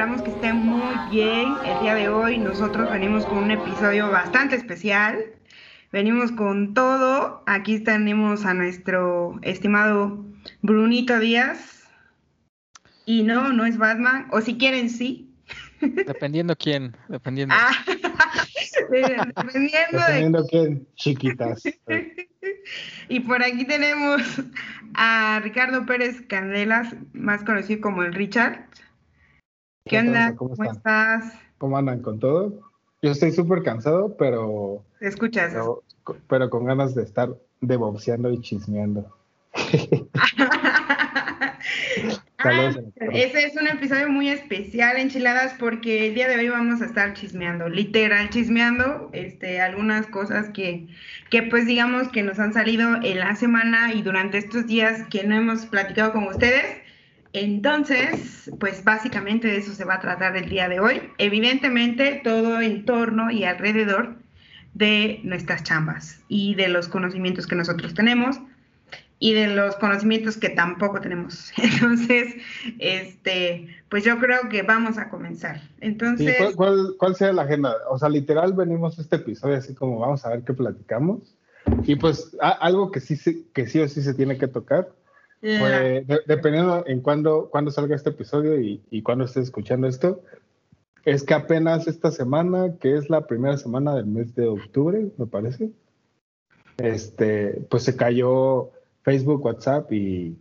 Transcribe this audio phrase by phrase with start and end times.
[0.00, 1.56] esperamos que estén muy bien.
[1.62, 5.26] El día de hoy nosotros venimos con un episodio bastante especial.
[5.92, 7.42] Venimos con todo.
[7.46, 10.24] Aquí tenemos a nuestro estimado
[10.62, 11.86] Brunito Díaz.
[13.04, 14.26] Y no, no es Batman.
[14.30, 15.34] O si quieren, sí.
[15.82, 17.54] Dependiendo quién, dependiendo.
[17.58, 17.72] Ah,
[18.90, 21.62] dependiendo, dependiendo quién, chiquitas.
[23.10, 24.22] Y por aquí tenemos
[24.94, 28.66] a Ricardo Pérez Candelas, más conocido como el Richard.
[29.90, 30.36] ¿Qué onda?
[30.36, 31.32] ¿Cómo, estás?
[31.58, 32.60] ¿Cómo andan con todo?
[33.02, 34.84] Yo estoy súper cansado, pero.
[35.00, 35.52] ¿Te escuchas?
[36.28, 39.12] Pero, con ganas de estar deboxeando y chismeando.
[42.42, 42.72] Ah,
[43.12, 47.12] ese es un episodio muy especial, enchiladas, porque el día de hoy vamos a estar
[47.12, 50.86] chismeando, literal chismeando, este, algunas cosas que,
[51.28, 55.24] que pues digamos que nos han salido en la semana y durante estos días que
[55.24, 56.80] no hemos platicado con ustedes.
[57.32, 61.02] Entonces, pues básicamente de eso se va a tratar el día de hoy.
[61.18, 64.16] Evidentemente, todo en torno y alrededor
[64.74, 68.40] de nuestras chambas y de los conocimientos que nosotros tenemos
[69.22, 71.52] y de los conocimientos que tampoco tenemos.
[71.56, 72.34] Entonces,
[72.78, 75.60] este, pues yo creo que vamos a comenzar.
[75.80, 77.74] Entonces, ¿cuál, cuál, sea la agenda?
[77.90, 81.36] O sea, literal venimos a este episodio así como vamos a ver qué platicamos.
[81.84, 84.88] Y pues algo que sí, que sí o sí se tiene que tocar,
[85.40, 90.22] pues, dependiendo en cuándo, cuándo salga este episodio y, y cuándo estés escuchando esto,
[91.04, 95.26] es que apenas esta semana, que es la primera semana del mes de octubre, me
[95.26, 95.70] parece,
[96.76, 98.70] este, pues se cayó
[99.02, 100.36] Facebook, WhatsApp y,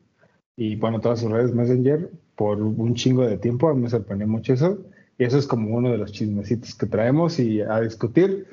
[0.56, 3.70] y bueno, todas sus redes Messenger por un chingo de tiempo.
[3.70, 4.80] A mí me sorprendió mucho eso.
[5.18, 8.48] Y eso es como uno de los chismecitos que traemos y a discutir.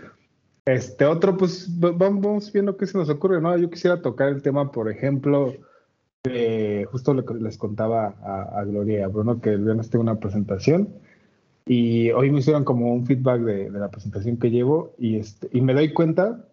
[0.65, 3.57] Este otro, pues vamos viendo qué se nos ocurre, ¿no?
[3.57, 5.55] Yo quisiera tocar el tema, por ejemplo,
[6.91, 8.15] justo les contaba
[8.57, 10.89] a, Gloria y a Bruno que el viernes tengo una presentación
[11.65, 15.61] y hoy me hicieron como un feedback de, la presentación que llevo y, este, y
[15.61, 16.47] me doy cuenta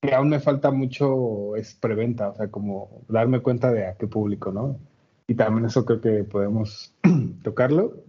[0.00, 4.06] que aún me falta mucho es preventa, o sea, como darme cuenta de a qué
[4.06, 4.78] público, ¿no?
[5.26, 6.94] Y también eso creo que podemos
[7.42, 8.04] tocarlo.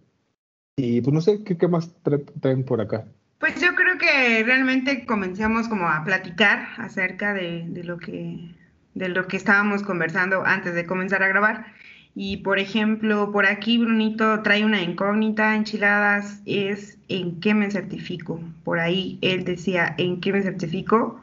[0.78, 1.94] Y pues no sé, ¿qué, más
[2.42, 3.06] traen por acá?
[3.40, 8.52] Pues yo creo que realmente comenzamos como a platicar acerca de, lo que,
[8.96, 11.68] de lo que estábamos conversando antes de comenzar a grabar.
[12.16, 18.40] Y por ejemplo, por aquí Brunito trae una incógnita, enchiladas, es en qué me certifico.
[18.64, 21.22] Por ahí él decía, ¿en qué me certifico?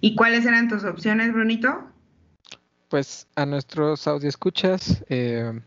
[0.00, 1.84] ¿Y cuáles eran tus opciones, Brunito?
[2.88, 5.60] Pues a nuestros audioscuchas eh,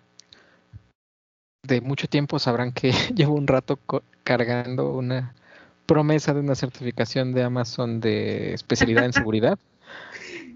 [1.64, 3.80] de mucho tiempo sabrán que llevo un rato
[4.26, 5.34] cargando una
[5.86, 9.58] promesa de una certificación de Amazon de especialidad en seguridad.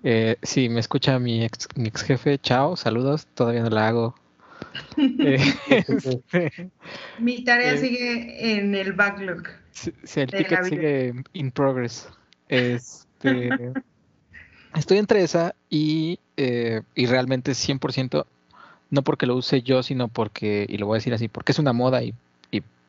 [0.04, 4.16] Eh, sí, me escucha mi ex, mi ex jefe, chao, saludos, todavía no la hago.
[4.98, 6.72] Eh, este,
[7.20, 9.44] mi tarea eh, sigue en el backlog.
[9.72, 12.08] Sí, el ticket sigue in progress.
[12.48, 13.74] Es, este,
[14.76, 18.26] estoy entre esa y, eh, y realmente 100%,
[18.90, 21.60] no porque lo use yo, sino porque, y lo voy a decir así, porque es
[21.60, 22.14] una moda y,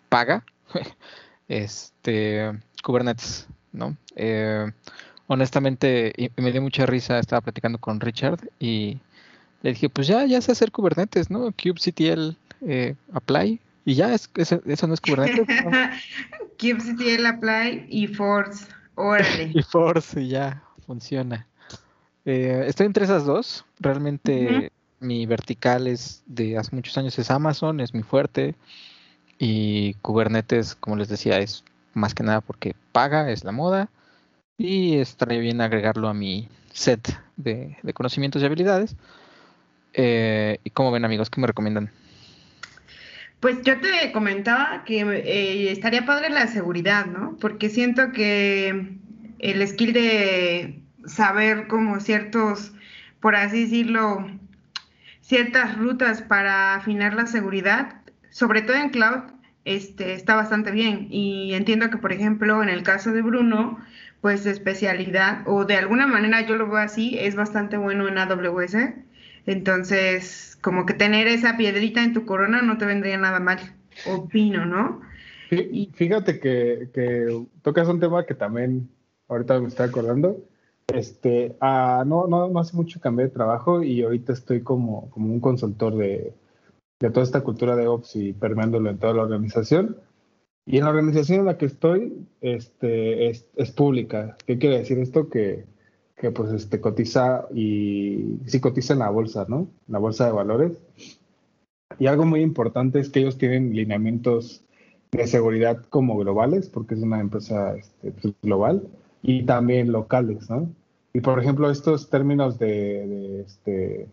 [0.08, 0.44] paga,
[1.48, 2.52] este,
[2.82, 3.96] Kubernetes, ¿no?
[5.26, 8.98] Honestamente, y, me dio mucha risa, estaba platicando con Richard y
[9.62, 11.52] le dije, pues ya, ya sé hacer Kubernetes, ¿no?
[11.52, 12.36] kubectl
[12.66, 15.46] eh, apply, y ya, es, eso no es Kubernetes.
[16.58, 18.66] kubectl apply y force.
[18.94, 19.50] Órale.
[19.54, 21.46] y Force, ya, funciona.
[22.24, 23.64] Eh, estoy entre esas dos.
[23.80, 24.70] Realmente
[25.00, 28.54] mi vertical es de hace muchos años es Amazon, es mi fuerte.
[29.38, 33.88] Y Kubernetes, como les decía, es más que nada porque paga, es la moda.
[34.56, 38.96] Y estaría bien agregarlo a mi set de, conocimientos y habilidades.
[39.92, 41.30] Eh, ¿Y cómo ven amigos?
[41.30, 41.90] ¿Qué me recomiendan?
[43.40, 47.36] Pues yo te comentaba que eh, estaría padre la seguridad, ¿no?
[47.40, 48.96] Porque siento que
[49.38, 52.72] el skill de saber como ciertos,
[53.20, 54.26] por así decirlo,
[55.20, 59.24] ciertas rutas para afinar la seguridad, sobre todo en cloud,
[59.64, 61.08] este, está bastante bien.
[61.10, 63.78] Y entiendo que, por ejemplo, en el caso de Bruno,
[64.24, 68.16] pues de especialidad, o de alguna manera yo lo veo así, es bastante bueno en
[68.16, 68.74] AWS.
[69.44, 73.58] Entonces, como que tener esa piedrita en tu corona no te vendría nada mal,
[74.06, 75.02] opino, ¿no?
[75.50, 78.88] Fíjate que, que tocas un tema que también
[79.28, 80.42] ahorita me estoy acordando.
[80.86, 85.34] Este, ah, no, no, no hace mucho cambié de trabajo y ahorita estoy como, como
[85.34, 86.32] un consultor de,
[86.98, 89.98] de toda esta cultura de Ops y permeándolo en toda la organización.
[90.66, 94.36] Y en la organización en la que estoy este, es, es pública.
[94.46, 95.28] ¿Qué quiere decir esto?
[95.28, 95.64] Que
[96.16, 99.68] que pues este cotiza y sí cotiza en la bolsa, ¿no?
[99.88, 100.72] La bolsa de valores.
[101.98, 104.62] Y algo muy importante es que ellos tienen lineamientos
[105.10, 108.88] de seguridad como globales, porque es una empresa este, pues, global,
[109.22, 110.68] y también locales, ¿no?
[111.12, 114.08] Y por ejemplo, estos términos de, de, este,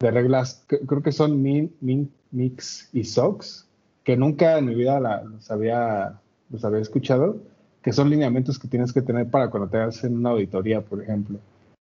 [0.00, 3.66] de reglas, creo que son min, min, mix y SOX,
[4.04, 6.20] que nunca en mi vida los, había,
[6.50, 7.36] los había escuchado,
[7.82, 11.38] que son lineamientos que tienes que tener para cuando te hacen una auditoría, por ejemplo.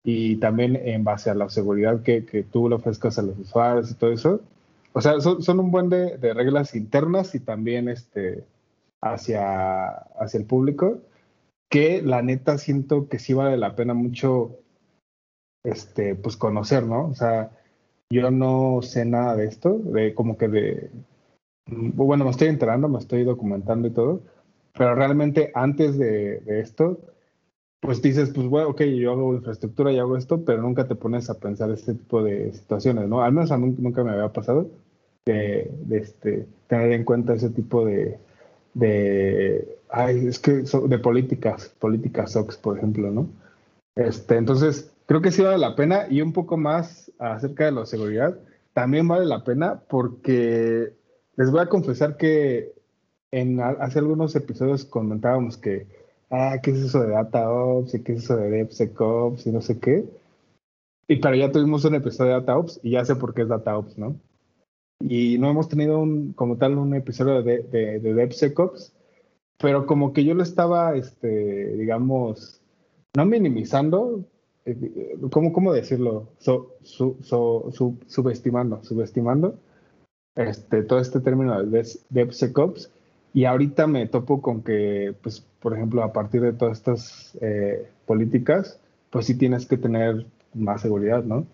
[0.04, 3.90] Y también en base a la seguridad que, que tú le ofrezcas a los usuarios
[3.90, 4.40] y todo eso,
[4.96, 8.44] o sea, son, un buen de, reglas internas y también este,
[9.02, 11.00] hacia, hacia el público,
[11.68, 14.58] que la neta siento que sí vale la pena mucho
[15.64, 17.08] este, pues conocer, ¿no?
[17.08, 17.50] O sea,
[18.08, 20.90] yo no sé nada de esto, de como que de,
[21.66, 24.22] bueno, me estoy enterando, me estoy documentando y todo,
[24.76, 27.00] pero realmente antes de, esto,
[27.80, 31.28] pues dices, pues bueno, ok, yo hago infraestructura y hago esto, pero nunca te pones
[31.30, 33.22] a pensar este tipo de situaciones, ¿no?
[33.22, 34.70] Al menos a mí nunca me había pasado
[35.24, 38.18] de, este, tener en cuenta ese tipo de,
[38.74, 43.28] de ay, es que de políticas, políticas SOX, por ejemplo, ¿no?
[43.96, 47.86] Este, entonces, creo que sí vale la pena y un poco más acerca de la
[47.86, 48.38] seguridad,
[48.72, 50.92] también vale la pena porque
[51.36, 52.72] les voy a confesar que
[53.30, 55.86] en hace algunos episodios comentábamos que,
[56.30, 57.94] ah, ¿qué es eso de DataOps?
[57.94, 59.46] ¿Y qué es eso de DevSecOps?
[59.46, 60.04] Y no sé qué.
[61.08, 63.98] Y pero ya tuvimos un episodio de DataOps y ya sé por qué es DataOps,
[63.98, 64.16] ¿no?
[65.00, 68.94] y no hemos tenido un, como tal un episodio de, de, de DevSecOps,
[69.58, 72.60] pero como que yo lo estaba, este, digamos,
[73.14, 74.24] no minimizando,
[74.64, 76.28] eh, ¿cómo, cómo decirlo?
[76.38, 79.58] su, su, subestimando, subestimando
[80.36, 82.90] este, todo este término de DevSecOps.
[83.34, 87.86] Y ahorita me topo con que, pues, por ejemplo, a partir de todas estas eh,
[88.06, 88.78] políticas,
[89.10, 91.46] pues sí tienes que tener más seguridad, ¿no?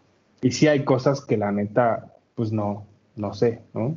[0.43, 2.87] Y sí hay cosas que la neta, pues no,
[3.17, 3.96] no sé, ¿no?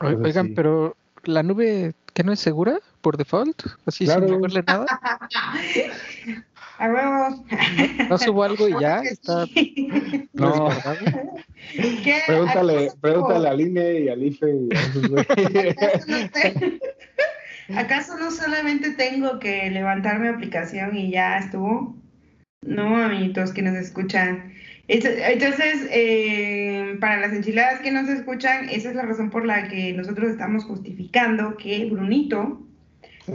[0.00, 4.86] Oigan, pero la nube que no es segura por default, así sin moverle nada.
[6.80, 7.44] A ¿No,
[8.08, 9.44] ¿No, subo algo y ya está.
[10.32, 10.70] No.
[12.26, 14.68] Pregúntale, pregúntale al INE y al IFE.
[17.68, 21.94] Y ¿Acaso no solamente tengo que levantar mi aplicación y ya estuvo?
[22.62, 24.54] No, amiguitos que nos escuchan.
[24.88, 29.92] Entonces, eh, para las enchiladas que nos escuchan, esa es la razón por la que
[29.92, 32.66] nosotros estamos justificando que Brunito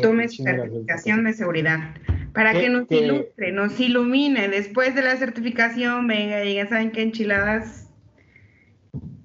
[0.01, 1.95] tome su certificación de seguridad,
[2.33, 4.47] para que nos ilustre, nos ilumine.
[4.49, 7.89] Después de la certificación, venga, y ya saben que enchiladas,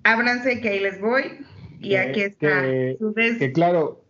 [0.04, 1.24] ábranse que ahí les voy.
[1.80, 2.62] Y aquí está.
[2.62, 4.04] Que, claro,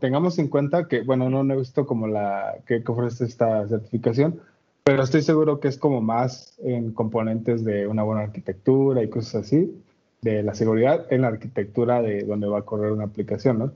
[0.00, 4.40] tengamos en cuenta que, bueno, no, he visto como la que ofrece esta certificación,
[4.84, 9.46] pero estoy seguro que es como más en componentes de una buena arquitectura y cosas
[9.46, 9.74] así,
[10.20, 13.72] de la seguridad en la arquitectura de donde va a correr una aplicación, ¿no?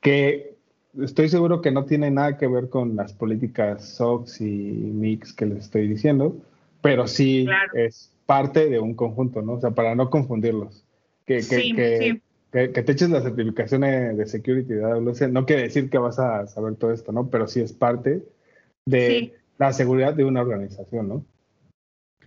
[0.00, 0.51] Que
[1.00, 5.46] estoy seguro que no tiene nada que ver con las políticas SOX y MIX que
[5.46, 6.36] les estoy diciendo,
[6.80, 9.54] pero sí es parte de un conjunto, ¿no?
[9.54, 10.84] O sea, para no confundirlos.
[11.24, 12.20] Que, que,
[12.52, 16.18] que, que, te eches la certificación de security de AWS no quiere decir que vas
[16.18, 17.30] a saber todo esto, ¿no?
[17.30, 18.22] Pero sí es parte
[18.84, 21.24] de la seguridad de una organización, ¿no?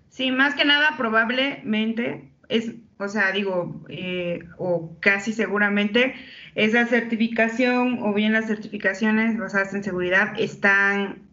[0.09, 6.15] Sí, más que nada probablemente es, o sea, digo, eh, o casi seguramente,
[6.55, 11.23] esa certificación o bien las certificaciones basadas en seguridad están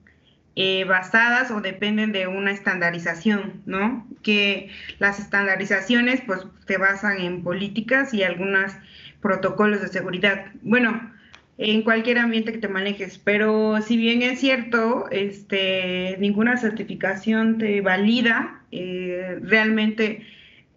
[0.57, 4.07] eh, basadas o dependen de una estandarización, ¿no?
[4.23, 8.73] Que las estandarizaciones pues se basan en políticas y algunos
[9.21, 10.47] protocolos de seguridad.
[10.62, 11.12] Bueno,
[11.59, 13.19] en cualquier ambiente que te manejes.
[13.19, 20.26] Pero si bien es cierto, este, ninguna certificación te valida eh, realmente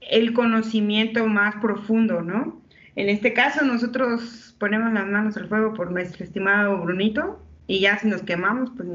[0.10, 2.62] el conocimiento más profundo, ¿no?
[2.96, 7.98] En este caso, nosotros ponemos las manos al fuego por nuestro estimado Brunito, y ya
[7.98, 8.88] si nos quemamos, pues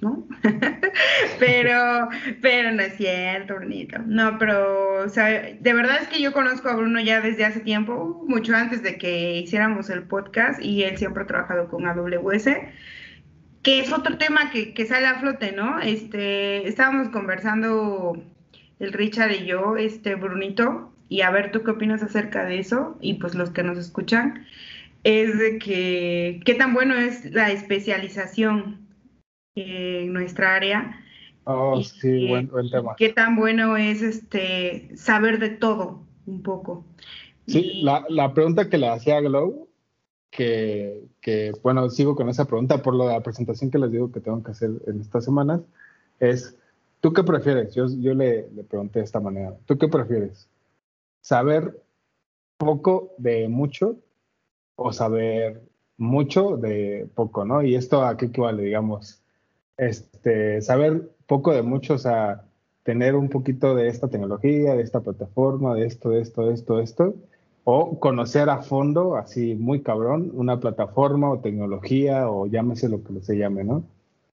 [0.00, 0.26] ¿no?
[1.38, 2.08] pero,
[2.40, 3.98] pero no es cierto, Brunito.
[4.06, 7.60] No, pero, o sea, de verdad es que yo conozco a Bruno ya desde hace
[7.60, 12.48] tiempo, mucho antes de que hiciéramos el podcast, y él siempre ha trabajado con AWS,
[13.62, 15.78] que es otro tema que, que sale a flote, ¿no?
[15.80, 18.22] Este, estábamos conversando
[18.78, 22.96] el Richard y yo, este, Brunito, y a ver tú qué opinas acerca de eso,
[23.00, 24.46] y pues los que nos escuchan
[25.04, 28.88] es de que qué tan bueno es la especialización
[29.54, 31.00] en nuestra área.
[31.44, 32.94] Oh, sí, buen, tema.
[32.96, 36.84] Qué tan bueno es este saber de todo un poco.
[37.46, 39.68] Sí, la, la, pregunta que le hacía a Glow,
[40.30, 44.12] que, que, bueno, sigo con esa pregunta por lo de la presentación que les digo
[44.12, 45.62] que tengo que hacer en estas semanas,
[46.20, 46.57] es,
[47.00, 47.74] ¿tú qué prefieres?
[47.74, 50.48] Yo, le, le pregunté de esta manera, ¿tú qué prefieres?
[51.20, 51.82] ¿Saber
[52.56, 53.96] poco de mucho
[54.76, 55.62] o saber
[55.96, 57.62] mucho de poco, ¿no?
[57.62, 59.20] Y esto a qué equivale, digamos,
[59.76, 62.44] este, saber poco de mucho, o sea,
[62.84, 66.76] tener un poquito de esta tecnología, de esta plataforma, de esto, de esto, de esto,
[66.76, 67.14] de esto,
[67.64, 73.20] o conocer a fondo, así muy cabrón, una plataforma o tecnología o llámese lo que
[73.20, 73.82] se llame, ¿no?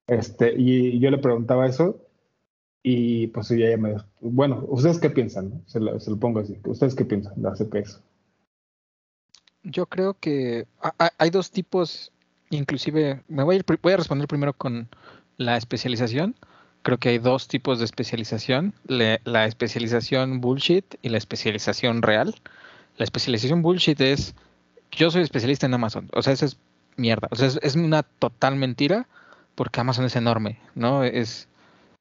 [0.06, 1.98] Este, y yo le preguntaba eso
[2.88, 5.60] y pues ella me dijo, bueno, ¿ustedes qué piensan?
[5.66, 8.00] Se, lo, pongo así, ¿ustedes qué piensan de ACPS?
[9.64, 10.68] Yo creo que
[11.18, 12.12] hay dos tipos,
[12.50, 14.88] inclusive, me voy a, voy a responder primero con
[15.36, 16.36] la especialización.
[16.82, 22.36] Creo que hay dos tipos de especialización, la especialización bullshit y la especialización real.
[22.98, 24.36] La especialización bullshit es,
[24.92, 26.56] yo soy especialista en Amazon, o sea, eso es
[26.96, 29.08] mierda, o sea, es, una total mentira
[29.56, 31.02] porque Amazon es enorme, ¿no?
[31.02, 31.48] Es,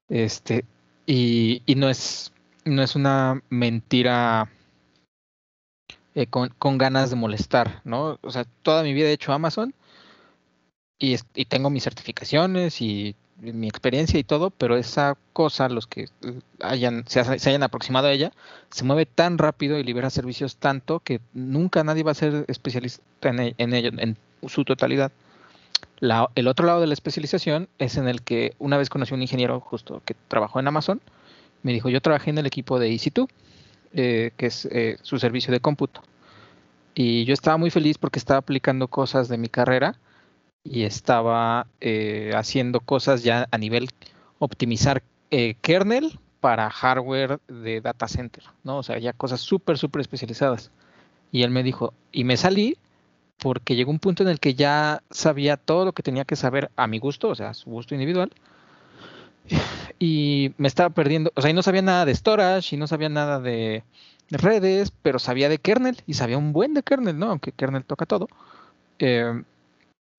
[0.10, 0.66] este,
[1.06, 2.32] y, no es,
[2.64, 4.50] no es una mentira
[6.16, 8.20] eh, con, ganas de molestar, ¿no?
[8.22, 9.74] O sea, toda mi vida he hecho Amazon
[10.98, 16.08] y, tengo mis certificaciones y mi experiencia y todo, pero esa cosa, los que
[16.62, 18.32] hayan, se, hayan aproximado a ella,
[18.70, 23.04] se mueve tan rápido y libera servicios tanto que nunca nadie va a ser especialista
[23.24, 25.12] en, en ello en su totalidad.
[26.00, 29.22] El otro lado de la especialización es en el que una vez conocí a un
[29.22, 31.02] ingeniero justo que trabajó en Amazon,
[31.64, 33.28] me dijo, yo trabajé en el equipo de EC2,
[33.94, 36.04] eh, que es eh, su servicio de cómputo.
[36.94, 39.98] Y yo estaba muy feliz porque estaba aplicando cosas de mi carrera
[40.64, 43.90] y estaba eh, haciendo cosas ya a nivel
[44.40, 48.78] optimizar eh, kernel para hardware de data center, ¿no?
[48.78, 50.72] O sea, ya cosas súper, súper especializadas.
[51.32, 52.78] Y él me dijo, y me salí
[53.46, 56.72] porque llegó un punto en el que ya sabía todo lo que tenía que saber
[56.76, 58.32] a mi gusto, o sea, a su gusto individual.
[60.00, 63.40] Y me estaba perdiendo, o sea, no sabía nada de storage y no sabía nada
[63.40, 63.84] de
[64.32, 67.30] redes, pero sabía de kernel y sabía un buen de kernel, ¿no?
[67.30, 68.28] Aunque kernel toca todo.
[68.98, 69.44] Eh,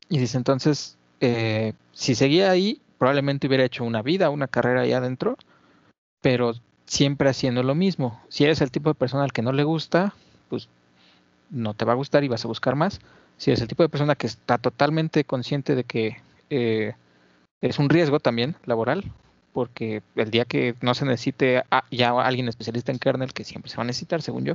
[0.08, 4.92] y dice, entonces, eh, si seguía ahí, probablemente hubiera hecho una vida, una carrera ahí
[4.92, 5.36] adentro,
[6.20, 6.54] pero
[6.86, 8.22] siempre haciendo lo mismo.
[8.28, 10.14] Si eres el tipo de persona al que no le gusta,
[10.48, 10.68] pues
[11.50, 13.00] no te va a gustar y vas a buscar más.
[13.36, 16.16] Si eres el tipo de persona que está totalmente consciente de que
[16.50, 16.94] eh,
[17.60, 19.04] es un riesgo también laboral,
[19.52, 23.76] porque el día que no se necesite ya alguien especialista en kernel, que siempre se
[23.76, 24.54] va a necesitar, según yo,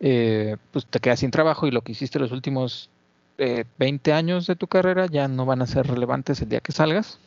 [0.00, 2.90] eh, pues te quedas sin trabajo y lo que hiciste los últimos
[3.38, 6.72] 20 eh, años de tu carrera ya no van a ser relevantes el día que
[6.72, 7.18] salgas.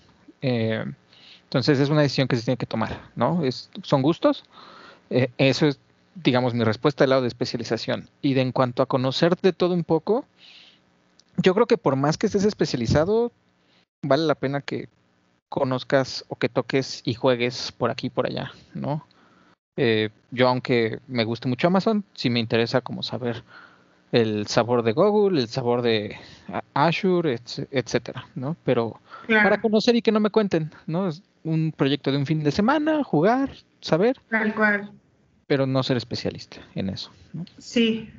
[0.42, 3.44] Entonces es una decisión que se tiene que tomar, ¿no?
[3.44, 4.44] Es, son gustos.
[5.10, 5.80] Eso es,
[6.16, 8.10] digamos, mi respuesta del lado de especialización.
[8.22, 10.26] Y de en cuanto a conocer de todo un poco,
[11.38, 13.32] yo creo que por más que estés especializado,
[14.02, 14.88] vale la pena que
[15.50, 19.06] conozcas o que toques y juegues por aquí y por allá, ¿no?
[20.32, 23.44] yo aunque me guste mucho Amazon, sí me interesa como saber
[24.14, 26.16] el sabor de Google, el sabor de
[26.74, 27.38] Azure,
[27.72, 28.56] etcétera, ¿no?
[28.64, 31.10] Pero para conocer y que no me cuenten, ¿no?
[31.10, 33.50] Es un proyecto de un fin de semana, jugar,
[33.82, 34.18] saber.
[34.30, 34.92] Tal cual.
[35.48, 37.12] Pero no ser especialista en eso.
[37.58, 38.10] Sí,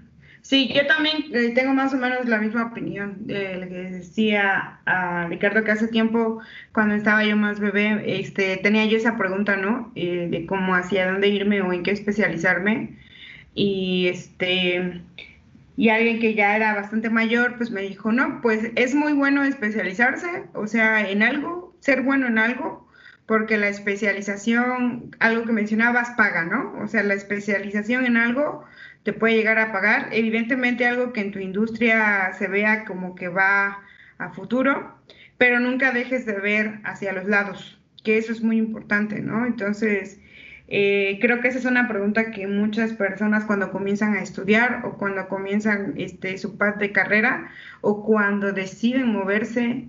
[0.43, 4.81] sí, yo también eh, tengo más o menos la misma opinión de lo que decía
[4.87, 6.41] a Ricardo que hace tiempo,
[6.73, 9.93] cuando estaba yo más bebé, este, tenía yo esa pregunta, ¿no?
[9.97, 12.97] Eh, de cómo hacia dónde irme o en qué especializarme.
[13.55, 15.03] Y este
[15.77, 19.45] y alguien que ya era bastante mayor, pues me dijo, no, pues es muy bueno
[19.45, 22.86] especializarse, o sea, en algo, ser bueno en algo,
[23.27, 26.75] porque la especialización, algo que mencionabas, paga, ¿no?
[26.81, 28.65] O sea, la especialización en algo
[29.03, 30.09] te puede llegar a pagar.
[30.13, 33.83] Evidentemente algo que en tu industria se vea como que va
[34.19, 34.97] a futuro,
[35.39, 39.45] pero nunca dejes de ver hacia los lados, que eso es muy importante, ¿no?
[39.45, 40.21] Entonces,
[40.69, 44.99] eh, creo que esa es una pregunta que muchas personas cuando comienzan a estudiar o
[44.99, 47.51] cuando comienzan este, su paz de carrera
[47.83, 49.87] o cuando deciden moverse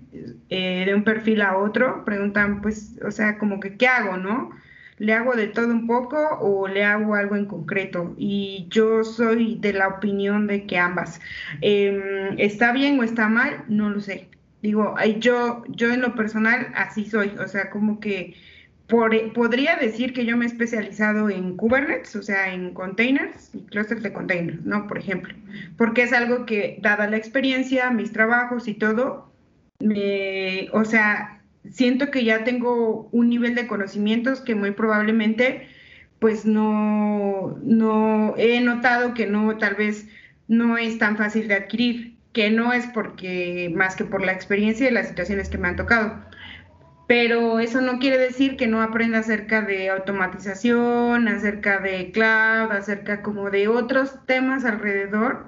[0.50, 4.50] eh, de un perfil a otro, preguntan, pues, o sea, como que, ¿qué hago, no?
[4.98, 8.14] ¿Le hago de todo un poco o le hago algo en concreto?
[8.16, 11.20] Y yo soy de la opinión de que ambas.
[11.60, 13.64] Em, ¿Está bien o está mal?
[13.68, 14.28] No lo sé.
[14.62, 18.34] Digo, yo, yo en lo personal así soy, o sea, como que
[18.88, 24.02] podría decir que yo me he especializado en Kubernetes, o sea, en containers y clusters
[24.02, 24.86] de containers, ¿no?
[24.86, 25.34] Por ejemplo,
[25.76, 29.30] porque es algo que, dada la experiencia, mis trabajos y todo,
[29.80, 35.68] me, o sea, siento que ya tengo un nivel de conocimientos que muy probablemente,
[36.18, 40.08] pues no, no he notado que no, tal vez
[40.48, 44.88] no es tan fácil de adquirir, que no es porque, más que por la experiencia
[44.88, 46.27] y las situaciones que me han tocado
[47.08, 53.22] pero eso no quiere decir que no aprenda acerca de automatización, acerca de cloud, acerca
[53.22, 55.46] como de otros temas alrededor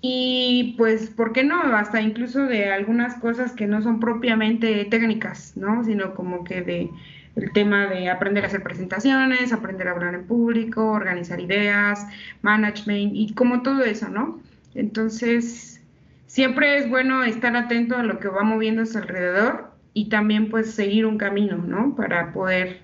[0.00, 1.60] y pues, ¿por qué no?
[1.76, 5.84] Hasta incluso de algunas cosas que no son propiamente técnicas, ¿no?
[5.84, 6.90] Sino como que de
[7.36, 12.06] el tema de aprender a hacer presentaciones, aprender a hablar en público, organizar ideas,
[12.40, 14.40] management y como todo eso, ¿no?
[14.74, 15.82] Entonces,
[16.26, 18.42] siempre es bueno estar atento a lo que va
[18.86, 21.94] su alrededor y también pues seguir un camino, ¿no?
[21.96, 22.80] Para poder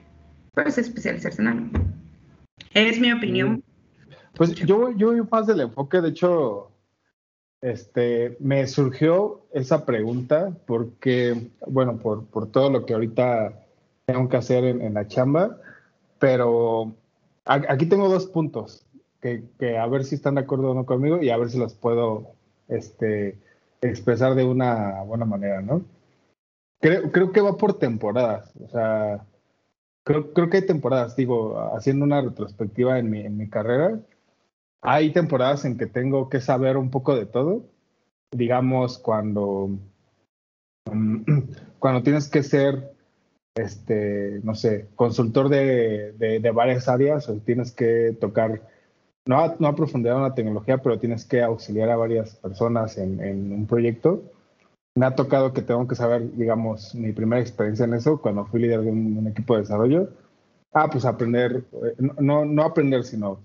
[0.55, 1.71] pues especializarse en algo.
[2.73, 3.63] Es mi opinión.
[4.35, 6.71] Pues yo, yo voy más del enfoque, de hecho,
[7.61, 13.65] este, me surgió esa pregunta porque, bueno, por, por todo lo que ahorita
[14.05, 15.59] tengo que hacer en, la chamba,
[16.19, 16.95] pero
[17.45, 18.87] aquí tengo dos puntos
[19.21, 21.59] que, que, a ver si están de acuerdo o no conmigo y a ver si
[21.59, 22.33] los puedo
[22.69, 23.39] este,
[23.81, 25.83] expresar de una buena manera, ¿no?
[26.81, 29.27] Creo, creo que va por temporadas, o sea,
[30.05, 34.01] creo, creo que hay temporadas, digo, haciendo una retrospectiva en mi, en mi carrera,
[34.89, 37.65] hay temporadas en que tengo que saber un poco de todo.
[38.31, 39.71] Digamos, cuando,
[41.81, 42.93] cuando tienes que ser,
[43.57, 48.63] este, no sé, consultor de, de, varias áreas o tienes que tocar,
[49.27, 53.21] no a, no a profundidad una tecnología, pero tienes que auxiliar a varias personas en,
[53.21, 54.23] en un proyecto.
[54.97, 58.63] Me ha tocado que tengo que saber, digamos, mi primera experiencia en eso, cuando fui
[58.63, 60.09] líder de un, equipo de desarrollo.
[60.73, 63.41] Ah, pues aprender, eh, no, no aprender, sino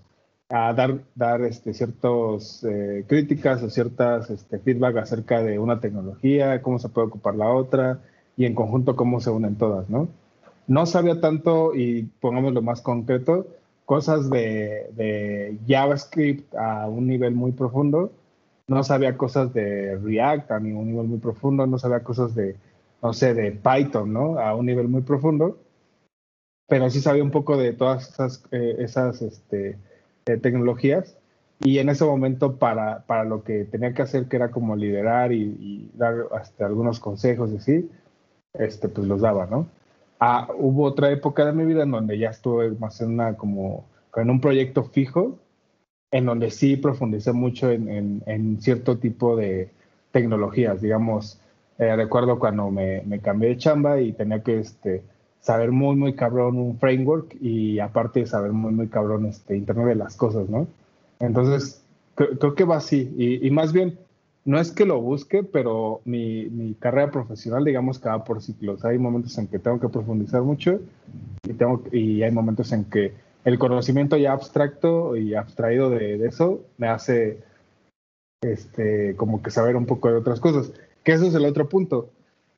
[0.48, 6.62] a dar, dar este, ciertas eh, críticas o ciertas este, feedback acerca de una tecnología,
[6.62, 8.00] cómo se puede ocupar la otra
[8.34, 10.08] y en conjunto cómo se unen todas, ¿no?
[10.66, 13.46] No sabía tanto, y pongámoslo más concreto,
[13.84, 18.10] cosas de, de JavaScript a un nivel muy profundo,
[18.72, 22.56] no sabía cosas de React a un nivel muy profundo, no sabía cosas de,
[23.02, 24.38] no sé, de Python, ¿no?
[24.38, 25.58] A un nivel muy profundo,
[26.68, 29.76] pero sí sabía un poco de todas esas, eh, esas este,
[30.24, 31.16] tecnologías
[31.60, 35.32] y en ese momento para, para, lo que tenía que hacer, que era como liderar
[35.32, 37.90] y, dar hasta algunos consejos y así,
[38.54, 39.66] este, pues los daba, ¿no?
[40.18, 43.84] Ah, hubo otra época de mi vida en donde ya estuve más en una como
[44.16, 45.38] en un proyecto fijo,
[46.12, 49.70] en donde sí profundicé mucho en, en, cierto tipo de
[50.12, 51.40] tecnologías, digamos,
[51.78, 55.02] eh, recuerdo cuando me, me, cambié de chamba y tenía que este,
[55.40, 59.94] saber muy, muy cabrón un framework y aparte saber muy, muy cabrón este Internet de
[59.94, 60.68] las cosas, ¿no?
[61.18, 61.82] Entonces,
[62.14, 63.12] creo, que va así.
[63.16, 63.98] Y, más bien,
[64.44, 68.84] no es que lo busque, pero mi, mi, carrera profesional, digamos que va por ciclos.
[68.84, 70.80] Hay momentos en que tengo que profundizar mucho
[71.48, 73.14] y, tengo, y hay momentos en que
[73.44, 77.42] el conocimiento ya abstracto y abstraído de, eso me hace
[78.40, 80.72] este, como que saber un poco de otras cosas.
[81.02, 82.10] Que eso es el otro punto.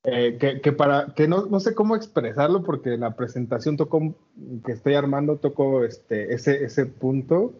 [0.06, 4.14] Eh, que, para que no, no, sé cómo expresarlo porque en la presentación tocó
[4.62, 7.54] que estoy armando tocó este ese ese punto.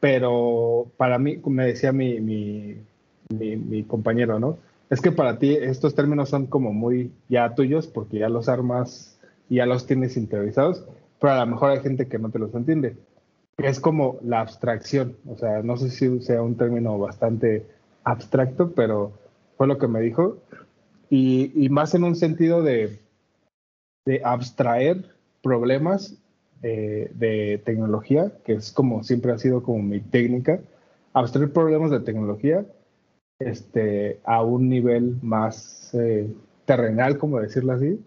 [0.00, 2.76] Pero para mí me decía mi, mi,
[3.30, 4.58] mi, compañero no
[4.90, 9.18] es que para ti estos términos son como muy ya tuyos porque ya los armas
[9.48, 10.84] y ya los tienes interiorizados
[11.20, 12.96] pero a lo mejor hay gente que no te los entiende
[13.58, 17.66] es como la abstracción o sea no sé si sea un término bastante
[18.04, 19.12] abstracto pero
[19.56, 20.38] fue lo que me dijo
[21.10, 23.00] y, más en un sentido de,
[24.06, 25.04] de abstraer
[25.42, 26.16] problemas
[26.62, 30.60] eh, de tecnología, que es como siempre ha sido como mi técnica,
[31.12, 32.64] abstraer problemas de tecnología
[33.40, 36.32] este, a un nivel más eh,
[36.64, 38.00] terrenal, como decirlo así.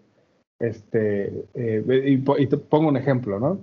[0.60, 3.58] Este, eh, y, te pongo un ejemplo, ¿no?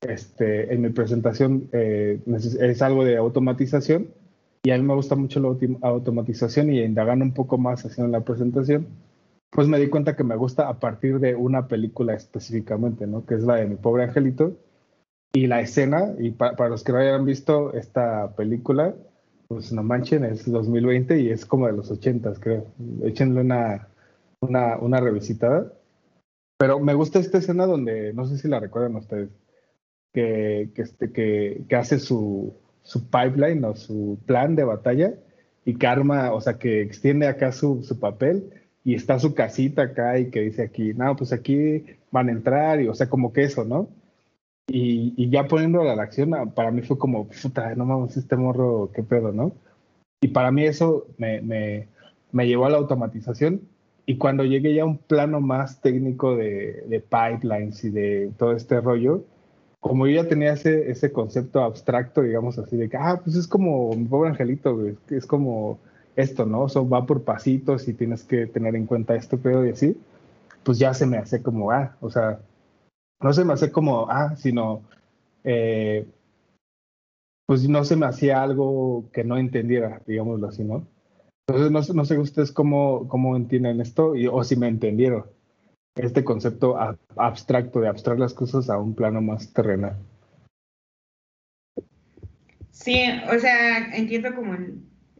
[0.00, 4.08] Este, en mi presentación es algo de automatización
[4.62, 8.24] y a mí me gusta mucho la automatización y indagando un poco más haciendo la
[8.24, 8.86] presentación,
[9.50, 13.24] pues me di cuenta que me gusta a partir de una película específicamente, ¿no?
[13.24, 14.56] Que es la de Mi Pobre Angelito.
[15.32, 18.94] Y la escena, y para los que no hayan visto esta película,
[19.48, 22.66] pues no manchen, es 2020 y es como de los 80, creo.
[23.04, 23.88] Échenle una,
[24.40, 25.72] una, una revisitada.
[26.60, 29.30] Pero me gusta esta escena donde, no sé si la recuerdan ustedes,
[30.12, 35.14] que, que, este, que, que hace su, su pipeline o su plan de batalla
[35.64, 38.50] y que arma, o sea, que extiende acá su, su papel
[38.84, 42.82] y está su casita acá y que dice aquí, no, pues aquí van a entrar
[42.82, 43.88] y, o sea, como que eso, ¿no?
[44.68, 48.90] Y, y ya poniendo la acción, para mí fue como, puta, no mames, este morro,
[48.94, 49.52] qué pedo, ¿no?
[50.20, 51.88] Y para mí eso me, me,
[52.32, 53.62] me llevó a la automatización
[54.06, 58.52] y cuando llegué ya a un plano más técnico de, de pipelines y de todo
[58.52, 59.24] este rollo,
[59.80, 63.46] como yo ya tenía ese, ese concepto abstracto, digamos así, de que, ah, pues es
[63.48, 65.78] como mi pobre angelito, es como
[66.16, 66.66] esto, ¿no?
[66.66, 69.96] Eso va por pasitos y tienes que tener en cuenta esto, pero y así,
[70.64, 72.40] pues ya se me hace como, ah, o sea,
[73.20, 74.82] no se me hace como, ah, sino,
[75.44, 76.06] eh,
[77.46, 80.86] pues no se me hacía algo que no entendiera, digámoslo así, ¿no?
[81.50, 85.24] Entonces, no, no sé ustedes cómo, cómo entienden esto y, o si me entendieron
[85.96, 86.78] este concepto
[87.16, 89.96] abstracto de abstraer las cosas a un plano más terrenal.
[92.70, 94.54] Sí, o sea, entiendo como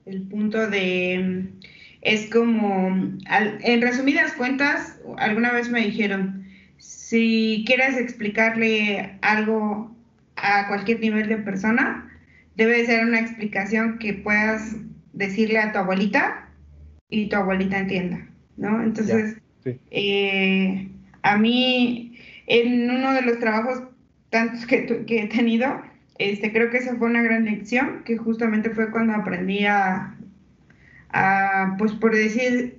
[0.07, 1.53] el, punto de,
[2.01, 2.88] es como,
[3.29, 6.47] en resumidas cuentas, alguna vez me dijeron,
[6.79, 9.90] si quieres explicarle algo
[10.37, 12.09] a cualquier nivel de persona,
[12.55, 14.77] debe ser una explicación que puedas
[15.12, 16.49] decirle a tu abuelita
[17.09, 18.83] y tu abuelita entienda, ¿no?
[18.83, 19.37] Entonces,
[19.90, 20.88] eh,
[21.23, 23.83] a mí, en uno de los trabajos
[24.31, 25.83] tantos que, que he tenido,
[26.20, 30.14] este, creo que esa fue una gran lección, que justamente fue cuando aprendí a,
[31.79, 32.79] pues por decir,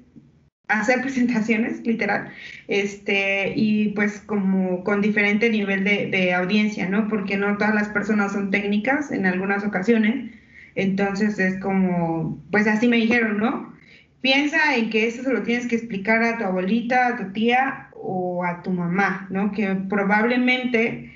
[0.67, 2.30] hacer presentaciones, literal,
[2.67, 7.08] este, y pues como con diferente nivel de, audiencia, ¿no?
[7.08, 10.32] Porque no todas las personas son técnicas en algunas ocasiones,
[10.76, 13.74] entonces es como, pues así me dijeron, ¿no?
[14.22, 17.90] Piensa en que eso se lo tienes que explicar a tu abuelita, a tu tía
[17.94, 19.52] o a tu mamá, ¿no?
[19.52, 21.12] Que probablemente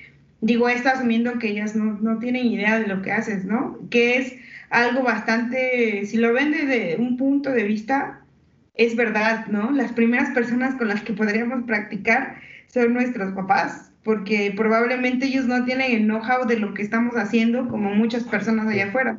[0.45, 3.79] digo, está asumiendo que ellas no, tienen idea de lo que haces, ¿no?
[3.89, 4.35] Que es
[4.69, 8.21] algo bastante, si lo ven desde un punto de vista,
[8.75, 9.71] es verdad, ¿no?
[9.71, 15.65] Las primeras personas con las que podríamos practicar son nuestros papás, porque probablemente ellos no
[15.65, 19.17] tienen el know-how de lo que estamos haciendo como muchas personas allá afuera.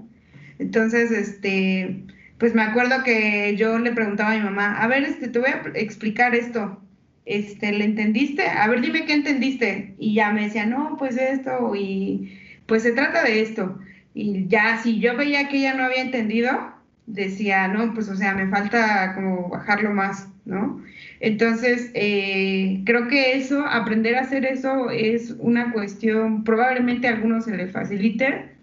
[0.59, 2.05] Entonces, este,
[2.39, 5.51] pues me acuerdo que yo le preguntaba a mi mamá, a ver, este, te voy
[5.51, 6.81] a explicar esto
[7.27, 8.47] este, ¿le entendiste?
[8.47, 9.95] A ver, dime qué entendiste.
[9.99, 13.79] Y ya me decía, no, pues esto, y pues se trata de esto.
[14.15, 16.51] Y ya, si yo veía que ella no había entendido,
[17.07, 20.83] decía, no, pues o sea, me falta como bajarlo más, ¿no?
[21.21, 27.45] Entonces, eh, creo que eso, aprender a hacer eso es una cuestión, probablemente a algunos
[27.45, 28.56] se le facilite,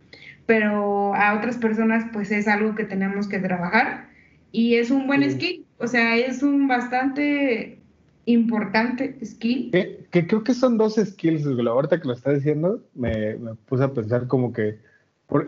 [0.46, 4.10] pero a otras personas pues es algo que tenemos que trabajar
[4.52, 7.80] y es un buen skill, o sea, es un bastante
[8.26, 9.72] importante skill.
[9.72, 14.28] Que, creo que son dos skills, ahorita que lo está diciendo, me, puse a pensar
[14.28, 14.80] como que,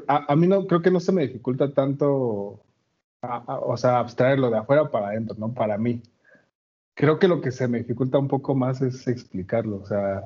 [0.08, 2.64] a, mí no, creo que no se me dificulta tanto,
[3.22, 5.54] o sea, abstraerlo de afuera para adentro, ¿no?
[5.54, 6.02] Para mí.
[6.96, 10.24] Creo que lo que se me dificulta un poco más es explicarlo, o sea,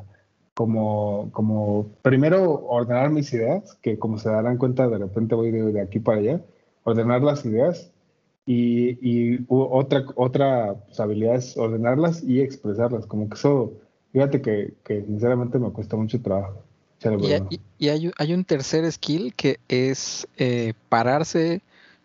[0.59, 5.79] como, como primero ordenar mis ideas, que como se darán cuenta, de repente voy de
[5.79, 6.41] aquí para allá,
[6.83, 7.89] ordenar las ideas
[8.45, 13.05] y, otra, otra pues, habilidad es ordenarlas y expresarlas.
[13.05, 13.71] Como que eso,
[14.11, 16.61] fíjate que, sinceramente me cuesta mucho trabajo.
[17.77, 21.61] Y, hay, un tercer skill que es eh, pararse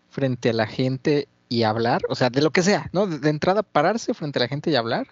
[0.07, 3.05] frente a la gente y hablar, o sea, de lo que sea, ¿no?
[3.05, 5.07] De, entrada, pararse frente a la gente y hablar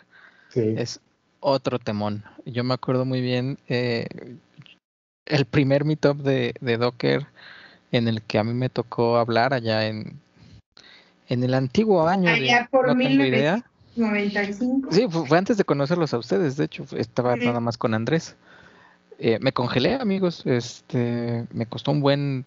[0.56, 1.01] es
[1.43, 2.23] otro temón.
[2.45, 4.08] Yo me acuerdo muy bien eh,
[5.25, 7.27] el primer meetup de, de Docker
[7.91, 10.19] en el que a mí me tocó hablar allá en
[11.29, 12.29] en el antiguo año.
[12.29, 14.91] Allá por no 1995.
[14.91, 18.36] Sí, fue, antes de conocerlos a ustedes, de hecho, estaba nada más con Andrés.
[19.19, 20.43] Eh, me congelé, amigos.
[20.45, 22.45] Este, me costó un buen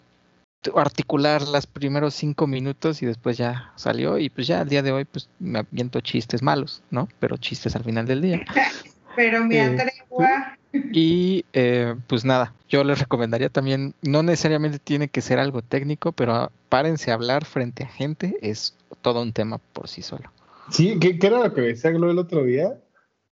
[0.75, 4.91] articular los primeros cinco minutos y después ya salió y pues ya al día de
[4.91, 7.07] hoy pues me aviento chistes malos, ¿no?
[7.19, 8.45] Pero chistes al final del día.
[9.15, 10.23] Pero me eh, atrevo
[10.93, 16.11] Y eh, pues nada, yo les recomendaría también, no necesariamente tiene que ser algo técnico,
[16.11, 20.31] pero párense a hablar frente a gente, es todo un tema por sí solo.
[20.69, 22.77] Sí, ¿qué, era lo que decía Glo el otro día?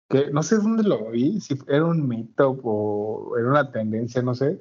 [0.09, 4.35] Que no sé dónde lo vi, si era un mito o era una tendencia, no
[4.35, 4.59] sé,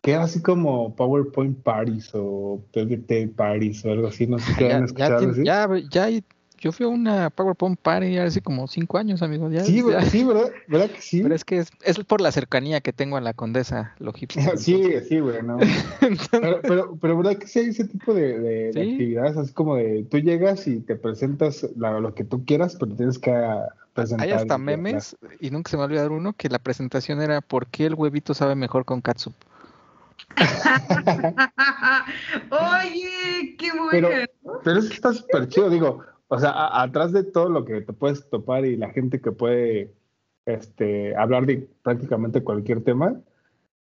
[0.00, 4.72] que era así como PowerPoint Parties o PPT Parties o algo así, no sé qué
[4.72, 5.32] han escuchado.
[5.42, 6.24] Ya, ya, ya, hay
[6.60, 9.48] yo fui a una PowerPoint Party hace como cinco años, amigo.
[9.64, 10.50] sí, sí, ¿verdad?
[10.68, 11.22] ¿verdad que sí?
[11.22, 14.52] Pero es que es, por la cercanía que tengo a la condesa Logística.
[14.56, 15.58] sí, sí, güey, no.
[16.62, 19.38] pero, pero, ¿verdad que sí hay ese tipo de, actividades?
[19.38, 23.32] Así como de tú llegas y te presentas lo que tú quieras, pero tienes que
[23.94, 24.26] presentar.
[24.26, 27.40] Hay hasta memes, y nunca se me va a olvidar uno, que la presentación era
[27.40, 29.32] ¿por qué el huevito sabe mejor con katsup?
[32.50, 33.90] Oye, qué bueno.
[33.90, 34.08] Pero,
[34.64, 38.28] pero eso está súper chido, digo, o sea, atrás de todo lo que te puedes
[38.30, 39.92] topar y la gente que puede
[40.46, 43.20] este, hablar de prácticamente cualquier tema,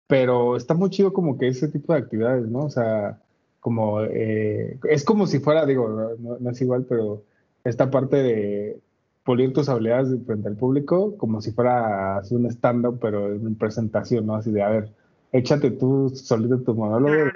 [0.07, 2.67] pero está muy chido como que ese tipo de actividades, ¿no?
[2.67, 3.21] O sea,
[3.61, 7.25] como, eh, es como si fuera, digo, no, es igual, pero
[7.65, 8.81] esta parte de
[9.25, 14.27] pulir tus habilidades frente al público, como si fuera así un stand-up, pero en presentación,
[14.27, 14.37] ¿no?
[14.37, 14.93] Así de, a ver,
[15.33, 17.31] échate tú solito tu monólogo.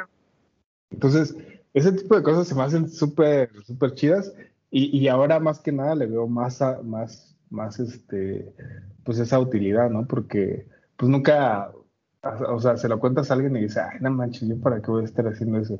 [0.90, 1.36] Entonces,
[1.74, 4.32] ese tipo de cosas se me hacen súper, súper chidas
[4.70, 8.52] y, y, ahora más que nada le veo más, más, más este,
[9.04, 10.06] pues esa utilidad, ¿no?
[10.06, 11.72] Porque pues nunca,
[12.22, 14.90] o sea, se lo cuentas a alguien y dice, ay, no manches, yo para qué
[14.90, 15.78] voy a estar haciendo eso.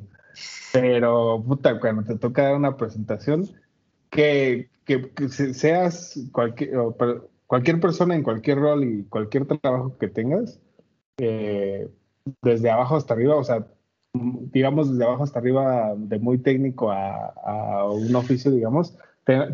[0.73, 3.47] Pero, puta, cuando te toca dar una presentación,
[4.09, 6.71] que, que, seas cualquier,
[7.45, 10.59] cualquier persona en cualquier rol y cualquier trabajo que tengas,
[11.17, 11.89] eh,
[12.41, 13.65] desde abajo hasta arriba, o sea,
[14.13, 18.97] digamos desde abajo hasta arriba, de muy técnico a, a un oficio, digamos,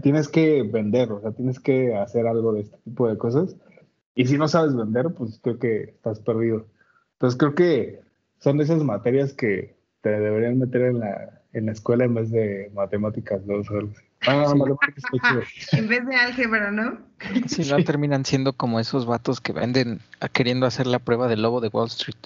[0.01, 3.55] tienes que vender, o sea, tienes que hacer algo de este tipo de cosas.
[4.15, 6.65] Y si no sabes vender, pues creo que estás perdido.
[7.13, 8.01] Entonces creo que
[8.39, 12.31] son de esas materias que te deberían meter en la, en la escuela en vez
[12.31, 13.61] de matemáticas, ¿no?
[14.25, 14.53] Ah,
[15.73, 16.99] en vez de álgebra, ¿no?
[17.47, 19.99] Si no, terminan siendo como esos vatos que venden
[20.33, 22.17] queriendo hacer la prueba del lobo de Wall Street,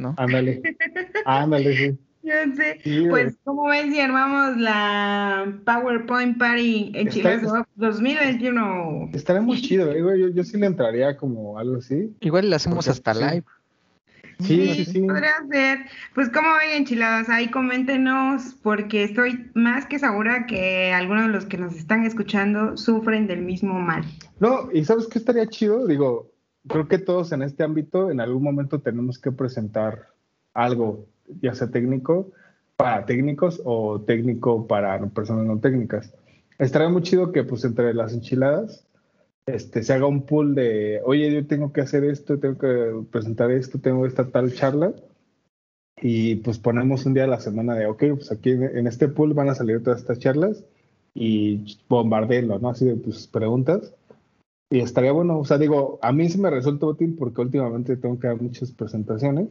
[0.00, 0.14] ¿no?
[0.16, 0.62] Ándale.
[1.24, 1.98] Ándale, sí.
[2.22, 2.80] Yo sé.
[3.08, 7.40] pues, ¿cómo ven si armamos la PowerPoint Party en Chile
[7.76, 9.10] 2021?
[9.14, 10.00] Estaría muy chido, ¿eh?
[10.00, 12.14] yo, yo sí le entraría como algo así.
[12.20, 13.44] Igual le hacemos hasta live.
[14.40, 15.00] Sí, sí, sí.
[15.00, 15.78] Podría ser.
[16.14, 17.28] Pues, ¿cómo ven enchiladas?
[17.28, 22.76] Ahí coméntenos, porque estoy más que segura que algunos de los que nos están escuchando
[22.76, 24.04] sufren del mismo mal.
[24.38, 25.86] No, y ¿sabes qué estaría chido?
[25.86, 26.30] Digo,
[26.66, 30.08] creo que todos en este ámbito en algún momento tenemos que presentar
[30.54, 31.06] algo
[31.40, 32.32] ya sea técnico
[32.76, 36.12] para técnicos o técnico para personas no técnicas.
[36.58, 38.86] Estaría muy chido que pues entre las enchiladas
[39.46, 43.50] este, se haga un pool de, oye, yo tengo que hacer esto, tengo que presentar
[43.50, 44.92] esto, tengo esta tal charla.
[46.02, 49.34] Y pues ponemos un día a la semana de, ok, pues aquí en, este pool
[49.34, 50.64] van a salir todas estas charlas
[51.14, 52.70] y bombardeenlo, ¿no?
[52.70, 53.92] Así de pues preguntas.
[54.70, 58.18] Y estaría bueno, o sea, digo, a mí sí me resulta útil porque últimamente tengo
[58.20, 59.48] que dar muchas presentaciones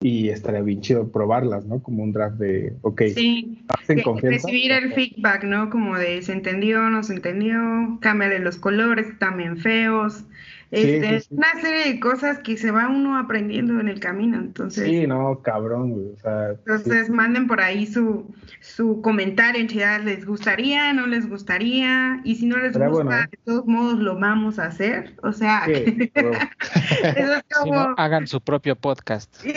[0.00, 1.82] y estaría bien chido probarlas, ¿no?
[1.82, 5.70] Como un draft de, ok, sí, recibir el feedback, ¿no?
[5.70, 10.24] Como de se entendió, no se entendió, cámbiale los colores, también feos,
[10.70, 14.84] este, Una serie de cosas que se va uno aprendiendo en el camino, entonces.
[14.84, 16.06] Sí, no, cabrón, güey.
[16.12, 21.28] O sea, entonces manden por ahí su, su comentario, en realidad les gustaría, no les
[21.28, 23.28] gustaría, y si no les gusta, ¿eh?
[23.30, 25.14] de todos modos lo vamos a hacer.
[25.22, 27.94] O sea, eso es como...
[27.96, 29.34] hagan su propio podcast.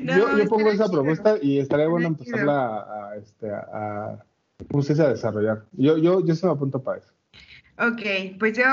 [0.00, 4.24] No, yo, yo pongo esa propuesta y estaría bueno empezarla a, este, a,
[4.68, 5.64] pues, a desarrollar.
[5.72, 7.12] Yo, yo, yo se me apunto para eso.
[7.80, 8.64] Ok, pues yo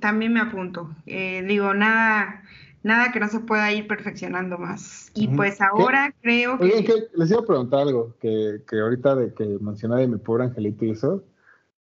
[0.00, 0.90] también me apunto.
[1.06, 2.42] Eh, digo, nada,
[2.82, 5.12] nada que no se pueda ir perfeccionando más.
[5.14, 6.64] Y pues ahora creo que...
[6.64, 10.44] Oye, les iba a preguntar algo, que, que ahorita de que mencioné de mi pobre
[10.44, 11.22] angelito y eso,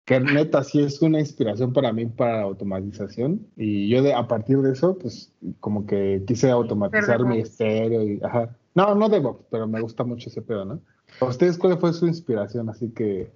[0.04, 3.46] que neta sí es una inspiración para mí para la automatización.
[3.56, 8.20] Y yo de, a partir de eso, pues como que quise automatizar mi estéreo y...
[8.24, 8.56] Ajá.
[8.74, 10.80] No, no DevOps, pero me gusta mucho ese pedo, ¿no?
[11.20, 12.68] ¿A ustedes cuál fue su inspiración?
[12.68, 13.30] Así que,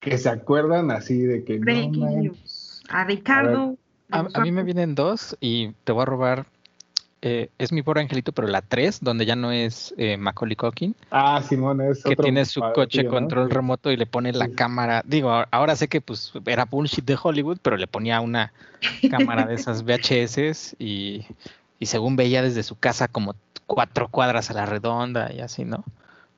[0.00, 1.58] que se acuerdan así de que...
[1.58, 2.32] No,
[2.88, 3.76] a Ricardo.
[4.10, 6.46] A, mí me vienen dos y te voy a robar.
[7.20, 10.94] Eh, es mi pobre angelito, pero la tres, donde ya no es eh, Macaulay Culkin.
[11.10, 15.02] Ah, Simón, es Que tiene su coche control remoto y le pone la cámara.
[15.04, 18.52] Digo, ahora sé que pues era bullshit de Hollywood, pero le ponía una
[19.10, 21.26] cámara de esas VHS y,
[21.80, 23.34] y según veía desde su casa como
[23.66, 25.84] cuatro cuadras a la redonda y así, ¿no?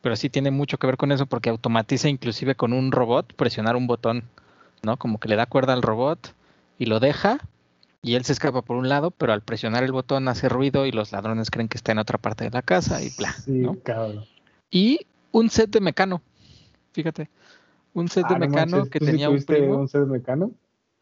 [0.01, 3.77] Pero sí tiene mucho que ver con eso porque automatiza inclusive con un robot presionar
[3.77, 4.25] un botón,
[4.83, 4.97] ¿no?
[4.97, 6.35] Como que le da cuerda al robot
[6.81, 7.39] y lo deja
[8.03, 10.93] y él se escapa por un lado, pero al presionar el botón hace ruido y
[10.93, 13.33] los ladrones creen que está en otra parte de la casa y bla.
[13.33, 13.67] Sí,
[14.71, 16.23] Y un set de mecano,
[16.93, 17.29] fíjate,
[17.93, 19.77] un set de ah, mecano que tenía un primo.
[19.77, 20.53] un set de mecano?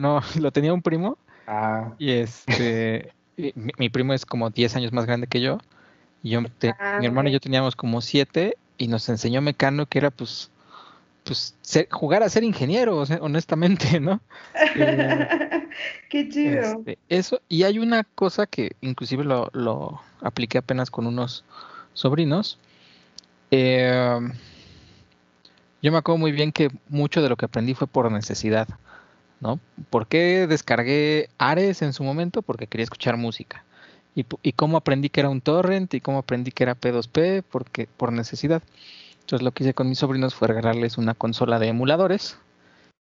[0.01, 1.17] No, lo tenía un primo.
[1.47, 1.95] Ah.
[1.97, 3.12] Y este,
[3.55, 5.59] mi, primo es como 10 años más grande que yo.
[6.25, 6.41] Y yo,
[6.81, 10.51] ah, mi hermano y yo teníamos como 7 y nos enseñó mecano que era pues
[11.29, 11.55] pues
[11.91, 14.21] jugar a ser ingeniero, honestamente, ¿no?
[14.75, 15.48] Eh,
[16.11, 16.61] Qué chido.
[16.61, 21.44] Este, eso, y hay una cosa que inclusive lo, lo apliqué apenas con unos
[21.92, 22.59] sobrinos.
[23.51, 24.33] Em,
[25.83, 28.68] yo me acuerdo muy bien que mucho de lo que aprendí fue por necesidad,
[29.40, 29.61] ¿no?
[29.90, 32.42] ¿Por qué descargué Ares en su momento?
[32.42, 33.64] Porque quería escuchar música.
[34.14, 37.88] Y, y cómo aprendí que era un torrent y cómo aprendí que era P2P, porque
[37.96, 38.62] por necesidad.
[39.20, 42.38] Entonces lo que hice con mis sobrinos fue regalarles una consola de emuladores.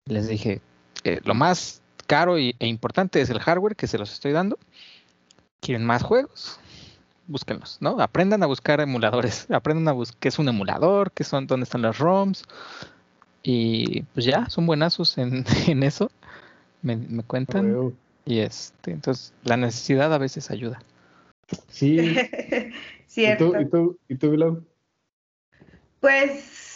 [0.08, 0.60] Les dije,
[1.04, 4.58] eh, lo más caro e importante es el hardware que se los estoy dando.
[5.60, 6.60] ¿Quieren más juegos?
[7.28, 8.00] Búsquenlos, ¿no?
[8.00, 9.48] Aprendan a buscar emuladores.
[9.52, 12.44] Aprendan a buscar qué es un emulador, qué son, dónde están los ROMs.
[13.44, 15.44] Y pues ya, son buenazos en,
[15.84, 16.12] eso.
[16.82, 17.94] Me, cuentan.
[18.26, 20.82] Y este, entonces la necesidad a veces ayuda.
[21.70, 22.18] Sí.
[23.08, 23.60] Cierto.
[23.60, 24.66] ¿Y tú, y tú, y tú,
[26.06, 26.75] pues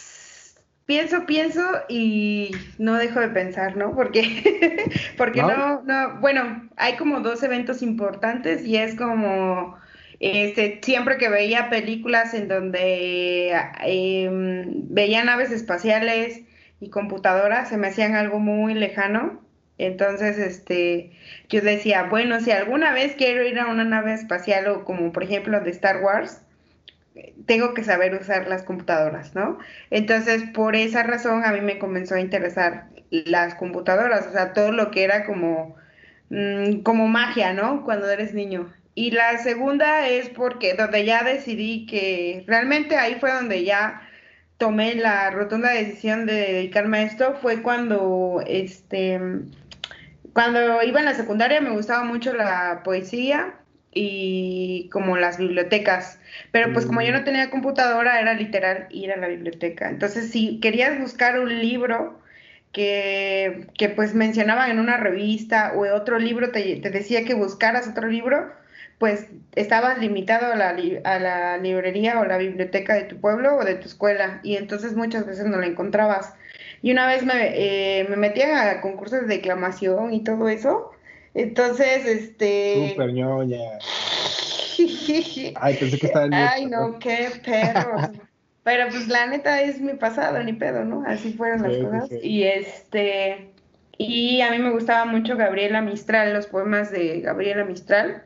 [0.90, 3.94] pienso, pienso y no dejo de pensar, ¿no?
[3.94, 4.82] Porque,
[5.16, 5.82] porque ¿No?
[5.82, 9.78] no, bueno, hay como dos eventos importantes y es como,
[10.18, 13.52] este, siempre que veía películas en donde
[13.84, 16.40] em, veía naves espaciales
[16.80, 19.40] y computadoras, se me hacían algo muy lejano.
[19.78, 21.12] Entonces, este,
[21.48, 25.22] yo decía, bueno, si alguna vez quiero ir a una nave espacial o como por
[25.22, 26.42] ejemplo de Star Wars,
[27.46, 29.58] tengo que saber usar las computadoras, ¿no?
[29.90, 34.72] Entonces, por esa razón a mí me comenzó a interesar las computadoras, o sea, todo
[34.72, 35.76] lo que era como,
[36.30, 37.84] mm, como magia, ¿no?
[37.84, 38.72] Cuando eres niño.
[38.94, 44.02] Y la segunda es porque donde ya decidí que realmente ahí fue donde ya
[44.58, 49.20] tomé la rotunda decisión de dedicarme a esto, fue cuando, este,
[50.34, 53.59] cuando iba en la secundaria me gustaba mucho la poesía
[53.92, 56.18] y como las bibliotecas.
[56.52, 57.24] Pero pues como yo no mm.
[57.24, 59.88] tenía computadora, era literal ir a la biblioteca.
[59.88, 62.20] Entonces, si querías buscar un libro
[62.72, 67.88] que, que pues mencionaban en una revista o otro libro te, te, decía que buscaras
[67.88, 68.52] otro libro,
[68.98, 69.26] pues
[69.56, 73.74] estabas limitado a la, a la librería o la biblioteca de tu pueblo o de
[73.74, 76.34] tu escuela y entonces muchas veces no la encontrabas.
[76.82, 80.92] Y una vez me, eh, me metí a concursos de declamación y todo eso
[81.34, 82.90] entonces, este.
[82.90, 83.78] Súper ñoña.
[85.56, 87.96] Ay, pensé que estaba en Ay, no, qué perro.
[88.62, 91.02] Pero pues la neta es mi pasado, ni pedo, ¿no?
[91.06, 92.10] Así fueron las cosas.
[92.22, 93.52] Y este.
[93.96, 98.24] Y a mí me gustaba mucho Gabriela Mistral, los poemas de Gabriela Mistral.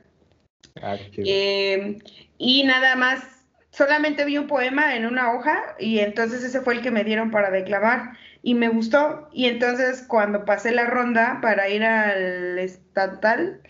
[0.81, 1.99] Ah, eh,
[2.38, 3.23] y nada más,
[3.71, 7.31] solamente vi un poema en una hoja y entonces ese fue el que me dieron
[7.31, 8.12] para declamar
[8.45, 9.29] y me gustó.
[9.33, 13.61] Y entonces cuando pasé la ronda para ir al estatal,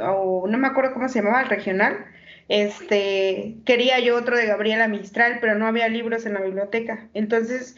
[0.00, 2.06] o no me acuerdo cómo se llamaba, el regional,
[2.48, 7.08] este, quería yo otro de Gabriela Mistral, pero no había libros en la biblioteca.
[7.14, 7.76] Entonces,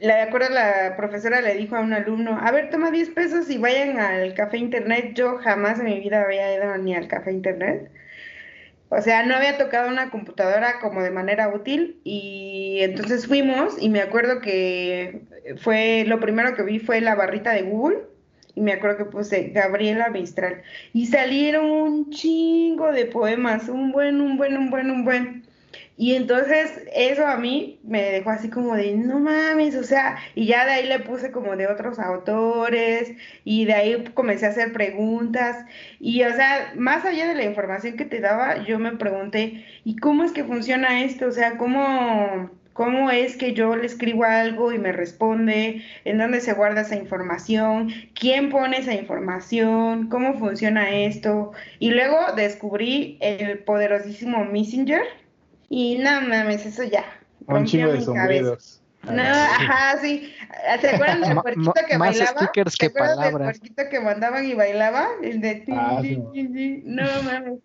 [0.00, 3.58] la acuerdo la profesora le dijo a un alumno, a ver, toma 10 pesos y
[3.58, 5.12] vayan al café internet.
[5.14, 7.90] Yo jamás en mi vida había ido ni al café internet.
[8.90, 13.90] O sea, no había tocado una computadora como de manera útil y entonces fuimos y
[13.90, 17.98] me acuerdo que fue lo primero que vi fue la barrita de Google
[18.54, 24.20] y me acuerdo que puse Gabriela Mistral y salieron un chingo de poemas, un buen,
[24.20, 25.48] un buen, un buen, un buen.
[25.96, 30.46] Y entonces eso a mí me dejó así como de, no mames, o sea, y
[30.46, 33.12] ya de ahí le puse como de otros autores
[33.44, 35.66] y de ahí comencé a hacer preguntas
[35.98, 39.96] y o sea, más allá de la información que te daba, yo me pregunté, ¿y
[39.96, 41.26] cómo es que funciona esto?
[41.26, 45.82] O sea, ¿cómo, cómo es que yo le escribo algo y me responde?
[46.04, 47.92] ¿En dónde se guarda esa información?
[48.14, 50.08] ¿Quién pone esa información?
[50.08, 51.50] ¿Cómo funciona esto?
[51.80, 55.02] Y luego descubrí el poderosísimo Messenger
[55.68, 57.04] y no mames, eso ya.
[57.48, 58.80] Un chingo de sombridos.
[59.02, 60.32] No, ajá, sí.
[60.80, 62.52] ¿Se acuerdan del puerquito que más bailaba?
[62.78, 63.32] ¿Se acuerdan palabras.
[63.32, 65.08] del puerquito que mandaban y bailaba?
[65.20, 66.22] El de ti, Ah, ti, sí.
[66.32, 66.82] ti, ti.
[66.84, 67.58] No mames.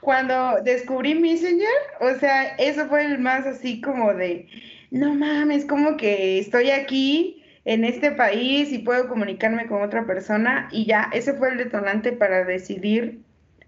[0.00, 1.68] Cuando descubrí Messenger,
[2.00, 4.48] o sea, eso fue el más así como de,
[4.90, 10.68] no mames, como que estoy aquí en este país y puedo comunicarme con otra persona
[10.72, 13.20] y ya, ese fue el detonante para decidir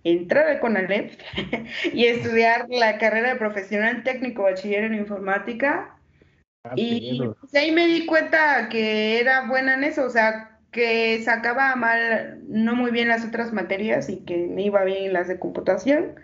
[0.04, 1.12] entrar al CONALEP
[1.92, 5.96] y estudiar la carrera de profesional técnico bachiller en informática.
[6.64, 11.22] Ah, Y pues, ahí me di cuenta que era buena en eso, o sea, que
[11.22, 15.28] sacaba mal, no muy bien las otras materias y que me iba bien en las
[15.28, 16.14] de computación.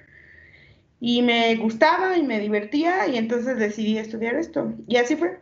[1.00, 4.72] Y me gustaba y me divertía y entonces decidí estudiar esto.
[4.88, 5.38] Y así fue.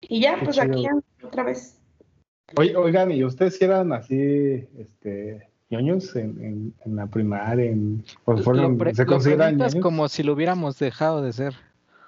[0.00, 0.72] Y ya, Qué pues chido.
[0.72, 0.86] aquí
[1.22, 1.78] otra vez.
[2.56, 7.64] Oye, oigan, ¿y ustedes eran así, este, ñoños en, en, en la primaria?
[7.70, 9.74] En, fueron- Lo pre- ¿Se consideran ñoños?
[9.82, 11.54] como si lo hubiéramos dejado de ser.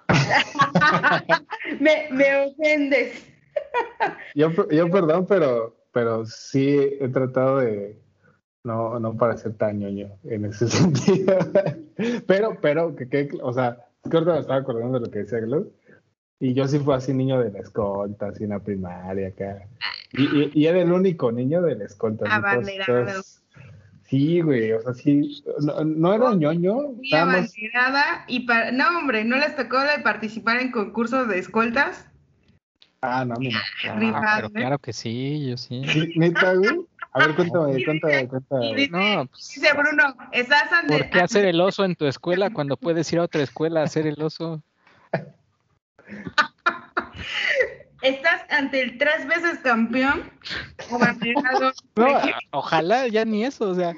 [1.81, 3.27] me, me ofendes.
[4.35, 7.99] Yo, yo perdón, pero, pero sí he tratado de
[8.63, 11.37] no, no parecer tan ñoño en ese sentido.
[12.25, 15.19] pero, pero, que, que, o sea, es que ahorita me estaba acordando de lo que
[15.21, 15.67] decía Glo.
[16.39, 19.67] Y yo sí fui así niño de la escolta, así en la primaria acá.
[20.13, 22.27] Y, y, y era el único niño de la escolta.
[24.05, 26.77] Sí, güey, o sea, sí, no, no era ñoño,
[27.11, 28.71] más- abanderada y para...
[28.71, 32.09] No, hombre, ¿no les tocó de participar en concursos de escoltas?
[33.01, 33.61] Ah, no, mira.
[33.87, 35.83] Ah, pero claro que sí, yo sí.
[35.87, 36.81] Sí, neta, güey.
[37.13, 38.75] A ver, cuéntame, cuéntame, cuéntame.
[38.75, 40.93] Dice- No, pues, Dice Bruno, estás ante...
[40.99, 43.85] ¿por qué hacer el oso en tu escuela cuando puedes ir a otra escuela a
[43.85, 44.63] hacer el oso?
[48.03, 50.31] Estás ante el tres veces campeón.
[51.97, 52.07] No,
[52.53, 53.95] ojalá ya ni eso, o sea,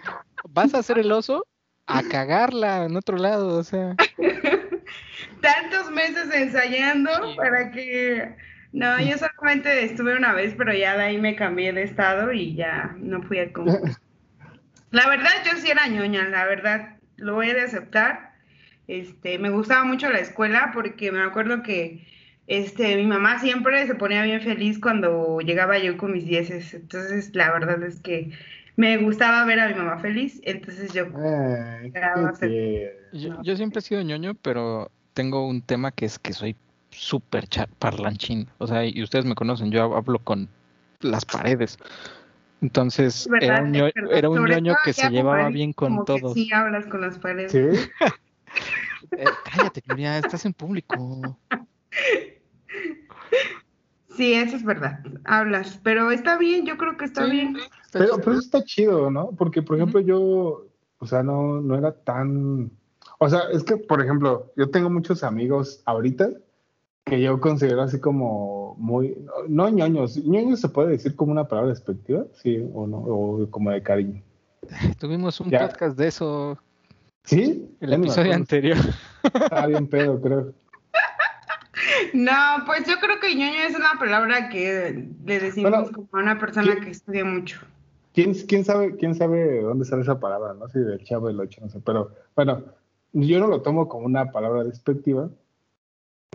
[0.49, 1.47] vas a hacer el oso
[1.87, 3.97] a cagarla en otro lado, o sea.
[5.43, 7.37] tantos meses ensayando Sí.
[7.37, 8.37] para que
[8.73, 12.55] No, yo solamente estuve una vez, pero ya de ahí me cambié de estado y
[12.55, 14.01] ya no fui al concurso.
[14.91, 18.33] La verdad, yo sí era ñoña, la verdad, lo voy a aceptar.
[18.89, 22.05] Este, me gustaba mucho la escuela porque me acuerdo que
[22.49, 26.75] este, mi mamá siempre se ponía bien feliz cuando llegaba yo con mis dieces.
[26.75, 28.33] Entonces, la verdad es que
[28.75, 30.41] me gustaba ver a mi mamá feliz.
[30.43, 31.07] Entonces, yo,
[33.13, 36.57] yo, yo siempre he sido ñoño, pero tengo un tema que es que soy
[37.01, 37.49] súper
[37.79, 38.47] parlanchín.
[38.59, 40.49] O sea, y ustedes me conocen, yo hablo con
[41.01, 41.79] las paredes.
[42.61, 46.35] Entonces, era un, ñoño, que se llevaba bien con todos.
[46.35, 47.53] Sí, hablas con las paredes.
[47.53, 47.91] ¿Sí?
[49.13, 51.37] Eh, cállate, Gloria, estás en público.
[54.17, 55.01] Sí, eso es verdad.
[55.25, 57.57] Hablas, pero está bien, yo creo que está bien.
[57.93, 59.31] pero, pero eso está chido, ¿no?
[59.33, 60.67] Porque, por ejemplo, yo,
[60.99, 62.71] o sea, no, no era tan.
[63.19, 66.29] O sea, es que, por ejemplo, yo tengo muchos amigos ahorita
[67.05, 69.17] que yo considero así como muy,
[69.49, 73.71] no ñoños, ñoños se puede decir como una palabra despectiva, sí, o no, o como
[73.71, 74.23] de cariño.
[74.99, 76.59] Tuvimos un podcast de eso.
[77.25, 77.69] ¿Sí?
[77.81, 78.79] El episodio anterior.
[79.23, 80.53] Está bien pedo, creo.
[82.15, 82.33] No,
[82.67, 86.77] pues yo creo que ñoño es una palabra que le decimos como a una persona
[86.81, 87.61] que estudia mucho.
[88.13, 90.55] ¿quién, ¿Quién sabe quién sabe dónde sale esa palabra?
[90.55, 92.65] No sé, del chavo del ocho, no sé, pero bueno,
[93.13, 95.31] yo no lo tomo como una palabra despectiva,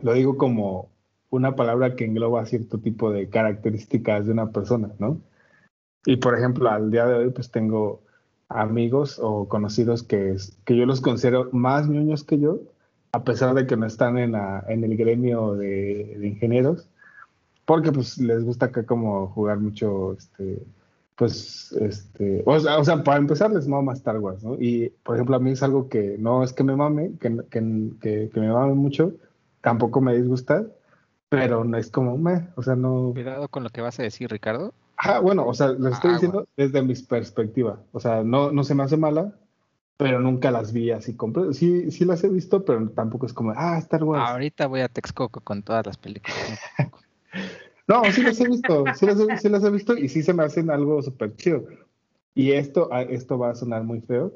[0.01, 0.89] lo digo como
[1.29, 5.19] una palabra que engloba cierto tipo de características de una persona, ¿no?
[6.05, 8.01] Y por ejemplo, al día de hoy, pues tengo
[8.47, 12.59] amigos o conocidos que, que yo los considero más niños que yo,
[13.11, 16.87] a pesar de que no están en, en el gremio de, ingenieros,
[17.65, 20.63] porque pues les gusta acá como jugar mucho, este,
[21.15, 24.55] pues, este, o sea, o sea, para empezar les mama Star Wars, ¿no?
[24.55, 28.29] Y, por ejemplo, a mí es algo que no es que me mame, que, que,
[28.31, 29.13] que me mame mucho,
[29.65, 30.63] tampoco me disgusta,
[31.27, 33.09] pero no es como, me, o sea, no...
[33.13, 34.75] Cuidado con lo que vas a decir, Ricardo.
[34.95, 37.79] Ah, bueno, o sea, lo estoy diciendo desde mi perspectiva.
[37.91, 39.33] O sea, no, no se me hace mala,
[39.97, 41.57] pero nunca las vi así completas.
[41.57, 44.29] Sí, sí las he visto, pero tampoco es como, ah, Star Wars.
[44.29, 46.59] Ahorita voy a Texcoco con todas las películas.
[47.87, 50.33] no, sí las he visto, sí las he, sí las he visto y sí se
[50.35, 51.65] me hacen algo súper chido.
[52.35, 54.31] Y esto, ah, esto va a sonar muy feo,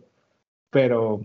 [0.72, 1.22] pero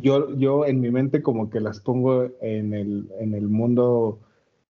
[0.00, 4.20] yo, yo en mi mente como que las pongo en el, en el mundo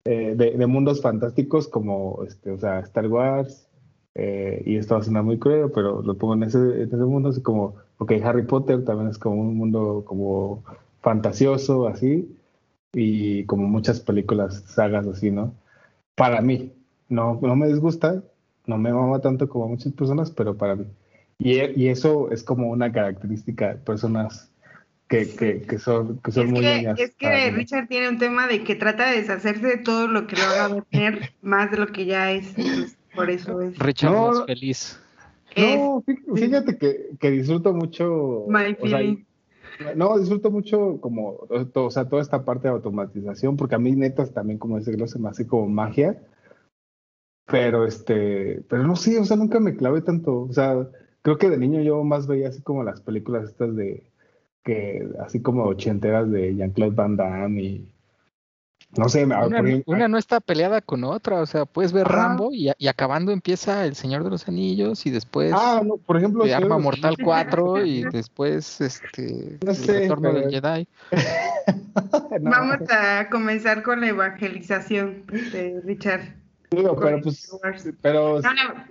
[0.05, 3.69] eh, de, mundos fantásticos como, este, o sea, Star Wars,
[4.15, 6.97] eh, y esto va a sonar muy cruel, pero lo pongo en ese, en ese
[6.97, 10.63] mundo, así como, ok, Harry Potter también es como un mundo como
[11.01, 12.35] fantasioso, así,
[12.93, 15.53] y como muchas películas, sagas así, ¿no?
[16.15, 16.73] Para mí,
[17.09, 18.23] no, no me disgusta,
[18.67, 20.85] no me mama tanto como muchas personas, pero para mí.
[21.39, 24.52] Y, y eso es como una característica de personas
[25.07, 28.63] que, que, son, que son es muy que, Es que Richard tiene un tema de
[28.63, 32.05] que trata de deshacerse de todo lo que lo haga tener más de lo que
[32.05, 32.53] ya es.
[33.15, 33.77] por eso es.
[33.77, 34.99] Richard no, es feliz.
[35.55, 36.03] No,
[36.35, 38.47] fíjate que, que disfruto mucho.
[39.95, 44.33] no, disfruto mucho como, o sea, toda esta parte de automatización, porque a mí netas
[44.33, 46.19] también como ese se me hace como magia.
[47.45, 50.41] Pero este, pero no sé, o sea, nunca me clavé tanto.
[50.41, 50.87] O sea,
[51.21, 54.03] creo que de niño yo más veía así como las películas estas de,
[54.63, 57.93] que así como ochenteras de Jean-Claude Van Damme y
[58.95, 59.25] no sé,
[59.87, 63.95] una, no está peleada con otra, o sea, puedes ver Rambo y, acabando empieza El
[63.95, 68.81] Señor de los Anillos y después ah, no, por ejemplo, Arma Mortal 4 y después
[68.81, 70.87] este no sé, El Retorno del Jedi.
[72.41, 76.42] Vamos a comenzar con la evangelización de Richard.
[76.75, 77.51] Pero pues,
[78.01, 78.39] pero...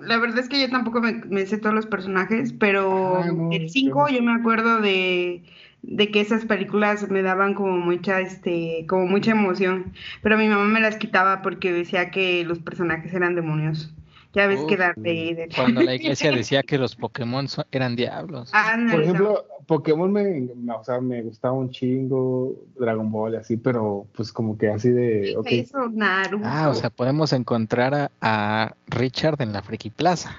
[0.01, 4.09] la, verdad es que yo tampoco me, sé todos los personajes, pero ah, el 5
[4.09, 5.43] yo me acuerdo de
[5.83, 10.64] de que esas películas me daban como mucha, este, como mucha emoción, pero mi mamá
[10.64, 13.93] me las quitaba porque decía que los personajes eran demonios.
[14.35, 15.49] Ya ves que Darth Vader.
[15.55, 18.51] Cuando la iglesia decía que los Pokémon eran diablos.
[18.91, 24.07] Por ejemplo, Pokémon me, o sea, me gustaba un chingo, Dragon Ball y así, pero
[24.14, 25.37] pues como que así de...
[25.47, 26.45] Eso, Naruto.
[26.47, 30.37] Ah, o sea, podemos encontrar a, Richard en la Friki Plaza.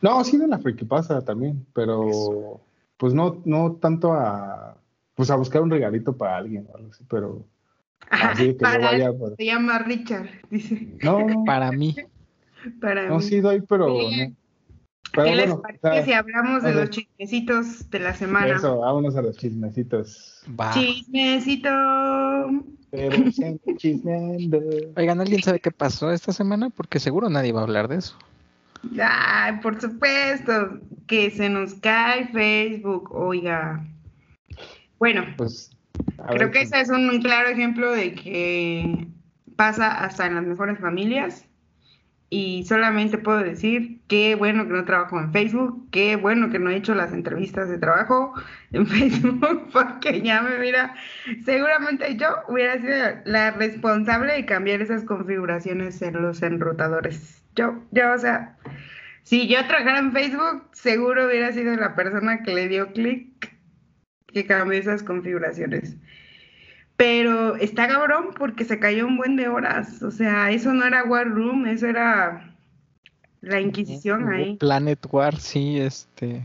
[0.00, 2.60] No, sí en la Friki Plaza también, pero
[2.96, 4.76] pues no, no tanto a,
[5.14, 7.44] pues a buscar un regalito para alguien o algo así, pero
[8.10, 10.88] así que para, vaya, Se llama Richard, dice.
[11.02, 11.96] No, para mí.
[12.80, 13.96] Para no, sí doy, pero
[15.12, 18.56] ¿Qué les parece si hablamos de los chismecitos de la semana?
[18.56, 20.42] Eso, vámonos a los chismecitos.
[20.48, 20.72] Va.
[20.72, 21.70] Chismecito.
[22.90, 23.16] Pero
[23.76, 24.60] chismeando.
[24.96, 26.70] Oigan, ¿alguien sabe qué pasó esta semana?
[26.70, 28.16] Porque seguro nadie va a hablar de eso.
[29.02, 33.84] Ay, por supuesto, que se nos cae Facebook, oiga.
[34.98, 35.70] Bueno, pues,
[36.28, 39.06] creo que ese es un claro ejemplo de que
[39.56, 41.47] pasa hasta en las mejores familias
[42.30, 46.70] y solamente puedo decir qué bueno que no trabajo en Facebook, qué bueno que no
[46.70, 48.34] he hecho las entrevistas de trabajo
[48.72, 50.94] en Facebook, porque ya me mira,
[51.44, 57.42] seguramente yo hubiera sido la responsable de cambiar esas configuraciones en los enrutadores.
[57.56, 58.56] Yo, yo, o sea,
[59.22, 63.56] si yo trabajara en Facebook, seguro hubiera sido la persona que le dio clic
[64.26, 65.96] que cambió esas configuraciones.
[66.98, 70.02] Pero está cabrón porque se cayó un buen de horas.
[70.02, 72.52] O sea, eso no era War Room, eso era
[73.40, 74.56] la Inquisición ahí.
[74.56, 76.44] Planet War, sí, este.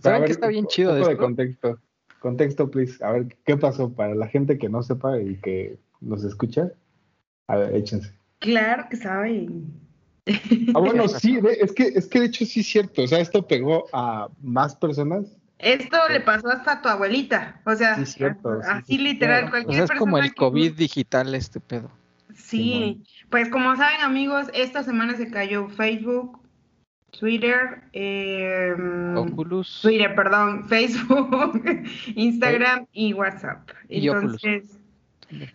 [0.00, 1.76] ¿Saben que está bien chido de contexto.
[2.20, 3.04] Contexto, please.
[3.04, 6.70] A ver, ¿qué pasó para la gente que no sepa y que nos escucha?
[7.48, 8.12] A ver, échense.
[8.38, 9.72] Claro que saben.
[10.72, 13.02] Ah, bueno, sí, es que, es que de hecho sí es cierto.
[13.02, 17.74] O sea, esto pegó a más personas esto le pasó hasta a tu abuelita, o
[17.74, 21.90] sea, así literal, cualquier o sea, es como el COVID digital este pedo.
[22.34, 26.40] Sí, pues como saben amigos, esta semana se cayó Facebook,
[27.18, 28.74] Twitter, eh,
[29.16, 29.80] Oculus.
[29.82, 31.62] Twitter, perdón, Facebook,
[32.14, 33.68] Instagram y WhatsApp.
[33.88, 34.78] Entonces,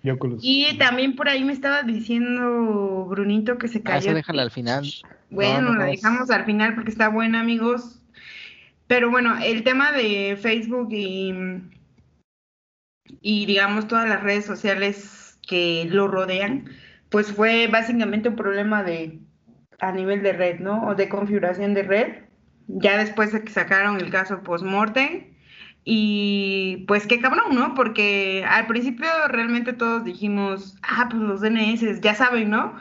[0.04, 0.40] y, Oculus.
[0.44, 3.96] y también por ahí me estaba diciendo Brunito que se ah, cayó.
[3.96, 4.86] Ah, eso déjala al final.
[5.30, 8.02] Bueno, la dejamos al final porque está buena, amigos.
[8.88, 11.46] Pero bueno, el tema de Facebook y,
[13.22, 16.70] digamos todas las redes sociales que lo rodean,
[17.10, 19.20] pues fue básicamente un problema de
[19.80, 20.88] a nivel de red, ¿no?
[20.88, 22.14] O de configuración de red.
[22.68, 25.35] Ya después de que sacaron el caso post-mortem,
[25.88, 27.76] y pues qué cabrón, ¿no?
[27.76, 32.76] Porque al principio realmente todos dijimos, ah, pues los DNS, ya saben, ¿no?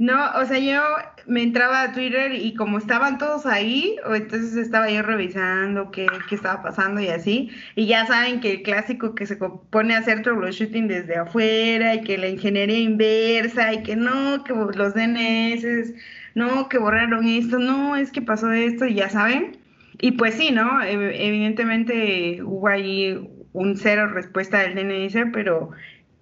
[0.00, 0.82] No, o sea, yo
[1.28, 6.08] me entraba a Twitter y como estaban todos ahí, o entonces estaba yo revisando qué,
[6.28, 9.98] qué estaba pasando y así, y ya saben que el clásico que se pone a
[9.98, 15.94] hacer troubleshooting desde afuera y que la ingeniería inversa y que no, que los DNS,
[16.34, 19.67] no, que borraron esto, no, es que pasó esto y ya saben.
[20.00, 20.82] Y pues sí, ¿no?
[20.82, 23.18] Evidentemente hubo ahí
[23.52, 25.70] un cero respuesta del DNS, pero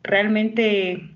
[0.03, 1.11] realmente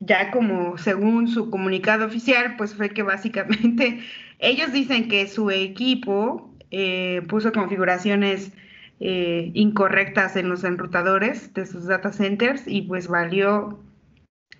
[0.00, 4.00] ya como según su comunicado oficial, pues fue que básicamente
[4.38, 8.52] ellos dicen que su equipo eh, puso configuraciones
[9.00, 13.80] eh, incorrectas en los enrutadores de sus data centers y pues valió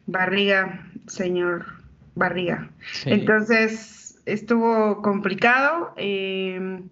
[0.07, 1.67] barriga, señor
[2.15, 2.71] barriga.
[3.05, 5.93] Entonces estuvo complicado.
[5.97, 6.83] Eh,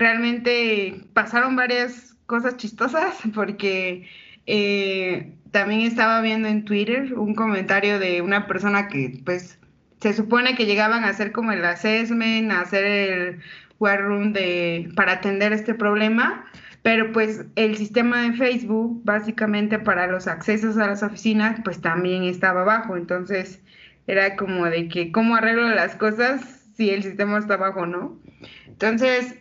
[0.00, 4.08] realmente pasaron varias cosas chistosas porque
[4.46, 9.58] eh, también estaba viendo en Twitter un comentario de una persona que pues
[10.00, 13.40] se supone que llegaban a hacer como el assessment, a hacer el
[13.78, 16.46] war room de, para atender este problema,
[16.82, 22.22] pero pues el sistema de Facebook básicamente para los accesos a las oficinas pues también
[22.24, 23.60] estaba bajo, entonces
[24.06, 26.40] era como de que cómo arreglo las cosas
[26.74, 28.18] si el sistema está bajo, ¿no?
[28.66, 29.34] Entonces,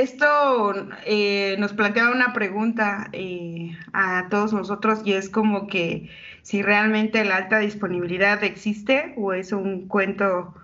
[0.00, 0.74] esto
[1.06, 6.10] eh, nos planteaba una pregunta eh, a todos nosotros y es como que
[6.42, 10.54] si realmente la alta disponibilidad existe o es un cuento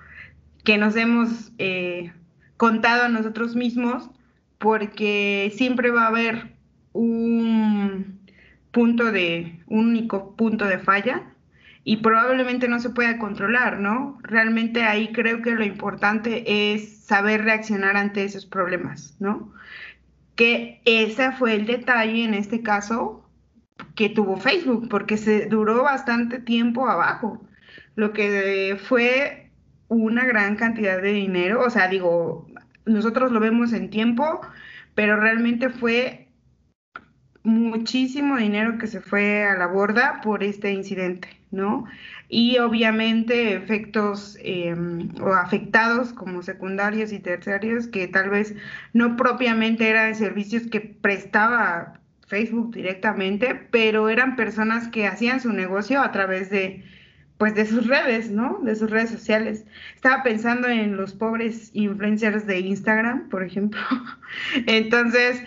[0.65, 2.13] que nos hemos eh,
[2.57, 4.11] contado a nosotros mismos
[4.59, 6.55] porque siempre va a haber
[6.93, 8.21] un
[8.73, 11.30] punto de, un único punto de falla
[11.85, 14.19] y probablemente no se pueda controlar, ¿no?
[14.23, 19.53] Realmente ahí creo que lo importante es saber reaccionar ante esos problemas, ¿no?
[20.35, 23.29] Que ese fue el detalle en este caso
[23.95, 27.43] que tuvo Facebook, porque se duró bastante tiempo abajo,
[27.97, 29.51] lo que fue
[29.89, 32.47] una gran cantidad de dinero, o sea, digo,
[32.85, 34.41] nosotros lo vemos en tiempo,
[34.95, 36.30] pero realmente fue
[37.43, 41.41] muchísimo dinero que se fue a la borda por este incidente.
[41.51, 41.85] ¿no?
[42.29, 48.55] Y obviamente efectos em, o afectados como secundarios y terciarios que tal vez
[48.93, 56.01] no propiamente eran servicios que prestaba Facebook directamente, pero eran personas que hacían su negocio
[56.01, 56.85] a través de
[57.39, 58.59] pues de sus redes, ¿no?
[58.63, 59.65] De sus redes sociales.
[59.95, 63.81] Estaba pensando en los pobres influencers de Instagram, por ejemplo.
[64.67, 65.43] Entonces,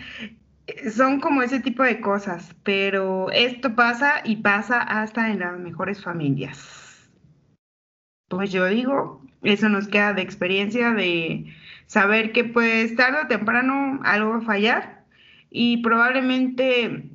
[0.92, 6.02] son como ese tipo de cosas, pero esto pasa y pasa hasta en las mejores
[6.02, 7.10] familias.
[8.28, 11.52] Pues yo digo, eso nos queda de experiencia de
[11.86, 15.04] saber que pues tarde o temprano algo va a fallar
[15.50, 17.10] y probablemente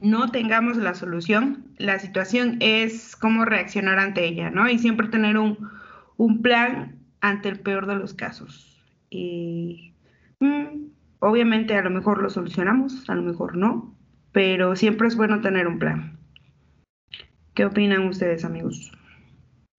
[0.00, 1.66] no tengamos la solución.
[1.76, 4.68] La situación es cómo reaccionar ante ella, ¿no?
[4.68, 5.70] Y siempre tener un,
[6.16, 8.82] un plan ante el peor de los casos.
[9.10, 9.92] Y
[10.40, 10.88] mm,
[11.20, 13.94] Obviamente a lo mejor lo solucionamos, a lo mejor no,
[14.32, 16.18] pero siempre es bueno tener un plan.
[17.54, 18.92] ¿Qué opinan ustedes, amigos?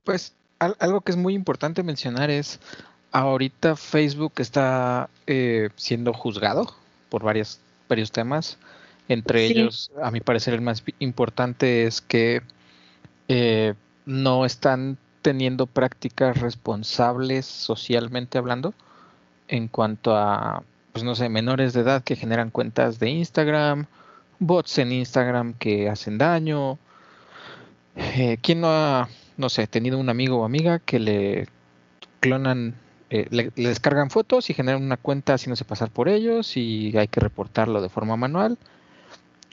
[0.04, 2.60] Pues algo que es muy importante mencionar es,
[3.12, 6.76] ahorita Facebook está eh, siendo juzgado
[7.10, 8.58] por varios, varios temas.
[9.08, 12.42] Entre ellos, a mi parecer, el más importante es que
[13.28, 13.74] eh,
[14.06, 18.74] no están teniendo prácticas responsables socialmente hablando
[19.48, 20.64] en cuanto a,
[21.00, 23.86] pues no sé, menores de edad que generan cuentas de Instagram,
[24.40, 26.78] bots en Instagram que hacen daño.
[27.96, 31.48] Eh, ¿Quién no ha, no sé, tenido un amigo o amiga que le
[32.20, 32.76] clonan,
[33.12, 37.22] eh, le, descargan fotos y generan una cuenta haciéndose pasar por ellos y hay que
[37.22, 38.58] reportarlo de forma manual?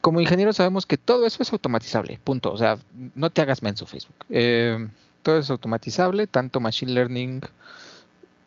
[0.00, 2.52] Como ingeniero sabemos que todo eso es automatizable, punto.
[2.52, 2.76] O sea,
[3.14, 4.16] no te hagas menso Facebook.
[4.30, 4.88] Eh,
[5.22, 7.42] todo es automatizable, tanto machine learning,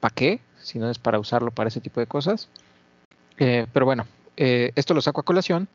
[0.02, 0.41] ¿para qué?
[0.62, 2.50] Si no es para usarlo para ese tipo de cosas.
[3.40, 4.06] Eh, pero bueno,
[4.38, 5.68] eh, esto lo saco a colación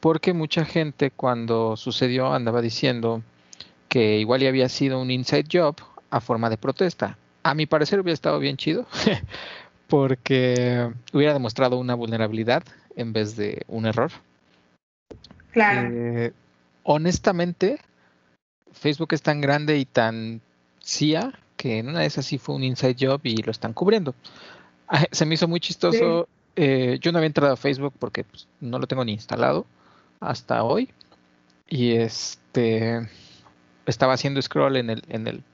[0.00, 3.22] porque mucha gente cuando sucedió andaba diciendo
[3.88, 5.76] que igual ya había sido un inside job
[6.10, 7.18] a forma de protesta.
[7.42, 8.86] A mi parecer hubiera estado bien chido
[9.88, 12.62] porque hubiera demostrado una vulnerabilidad
[12.96, 14.12] en vez de un error.
[15.50, 15.88] Claro.
[15.92, 16.32] Eh,
[16.84, 17.80] honestamente,
[18.72, 20.40] Facebook es tan grande y tan
[20.82, 24.14] CIA que en una de esas sí fue un inside job y lo están cubriendo.
[25.10, 26.28] Se me hizo muy chistoso.
[26.60, 29.64] Eh, yo no había entrado a Facebook porque pues, no lo tengo ni instalado
[30.18, 30.90] hasta hoy.
[31.68, 33.08] Y este
[33.86, 35.44] estaba haciendo scroll en el, en el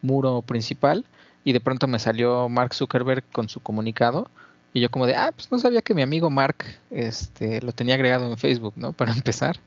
[0.00, 1.04] muro principal
[1.44, 4.28] y de pronto me salió Mark Zuckerberg con su comunicado
[4.72, 7.94] y yo como de, ah, pues no sabía que mi amigo Mark este, lo tenía
[7.94, 8.92] agregado en Facebook, ¿no?
[8.94, 9.60] Para empezar.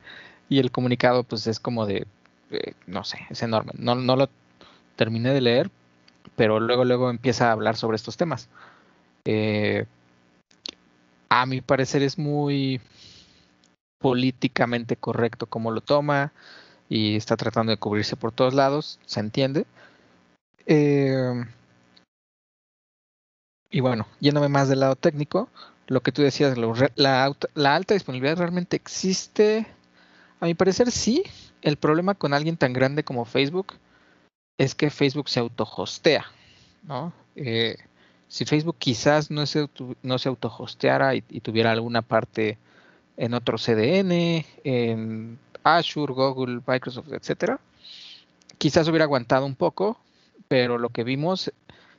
[0.50, 2.06] Y el comunicado pues es como de,
[2.50, 3.72] eh, no sé, es enorme.
[3.78, 4.28] No, no lo
[4.94, 5.70] terminé de leer,
[6.36, 8.50] pero luego, luego empieza a hablar sobre estos temas.
[9.24, 9.86] Eh,
[11.40, 12.80] a mi parecer es muy
[13.98, 16.32] políticamente correcto como lo toma
[16.88, 19.66] y está tratando de cubrirse por todos lados, se entiende.
[20.66, 21.44] Eh,
[23.70, 25.48] y bueno, yéndome más del lado técnico,
[25.88, 26.56] lo que tú decías,
[26.94, 29.66] la, alta disponibilidad realmente existe.
[30.40, 31.22] A mi parecer sí.
[31.62, 33.74] El problema con alguien tan grande como Facebook
[34.58, 36.26] es que Facebook se autohostea,
[36.84, 37.12] ¿no?
[37.34, 37.76] Eh,
[38.28, 39.68] si Facebook quizás no se,
[40.02, 42.58] no se autohosteara y, y, tuviera alguna parte
[43.16, 47.60] en otro CDN, en Azure, Google, Microsoft, etcétera,
[48.58, 49.98] quizás hubiera aguantado un poco,
[50.48, 51.52] pero lo que vimos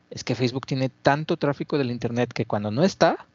[0.10, 3.26] es que Facebook tiene tanto tráfico del Internet que cuando no está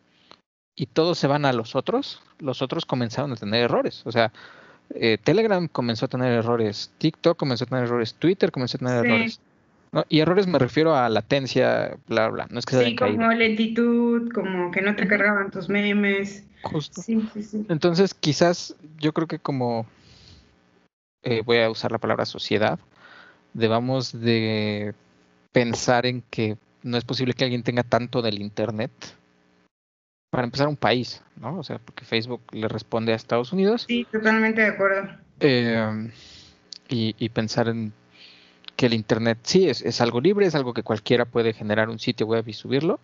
[0.75, 4.03] y todos se van a los otros, los otros comenzaron a tener errores.
[4.07, 4.33] O sea,
[4.95, 9.05] eh, Telegram comenzó a tener errores, TikTok comenzó a tener errores, Twitter comenzó a tener
[9.05, 9.41] errores.
[10.09, 12.47] Y errores me refiero a latencia, bla, bla.
[12.51, 16.47] No es que sí, como lentitud, como que no te cargaban tus memes.
[16.63, 17.03] Justo.
[17.03, 17.67] Sí, sí, sí.
[17.69, 19.87] Entonces, quizás yo creo que como
[21.23, 22.79] eh, voy a usar la palabra sociedad,
[23.53, 24.95] debamos de
[25.53, 28.91] pensar en que no es posible que alguien tenga tanto del Internet
[30.31, 31.59] para empezar un país, ¿no?
[31.59, 33.85] O sea, porque Facebook le responde a Estados Unidos.
[33.87, 35.11] Sí, totalmente de acuerdo.
[35.41, 36.11] Eh,
[36.89, 37.93] y, pensar en
[38.77, 41.99] que el Internet sí es, es, algo libre, es algo que cualquiera puede generar un
[41.99, 43.01] sitio web y subirlo.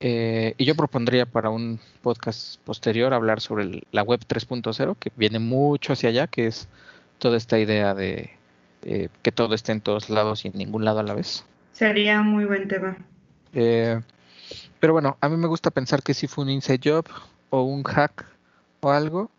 [0.00, 5.38] Eh, y yo propondría para un podcast posterior hablar sobre la web 3.0, que viene
[5.38, 6.68] mucho hacia allá, que es
[7.18, 8.30] toda esta idea de
[8.82, 11.44] eh, que todo esté en todos lados y en ningún lado a la vez.
[11.72, 12.98] Sería muy buen tema.
[13.54, 14.00] Eh,
[14.78, 17.06] pero bueno, a mí me gusta pensar que sí fue un inside job
[17.48, 18.26] o un hack
[18.80, 19.30] o algo.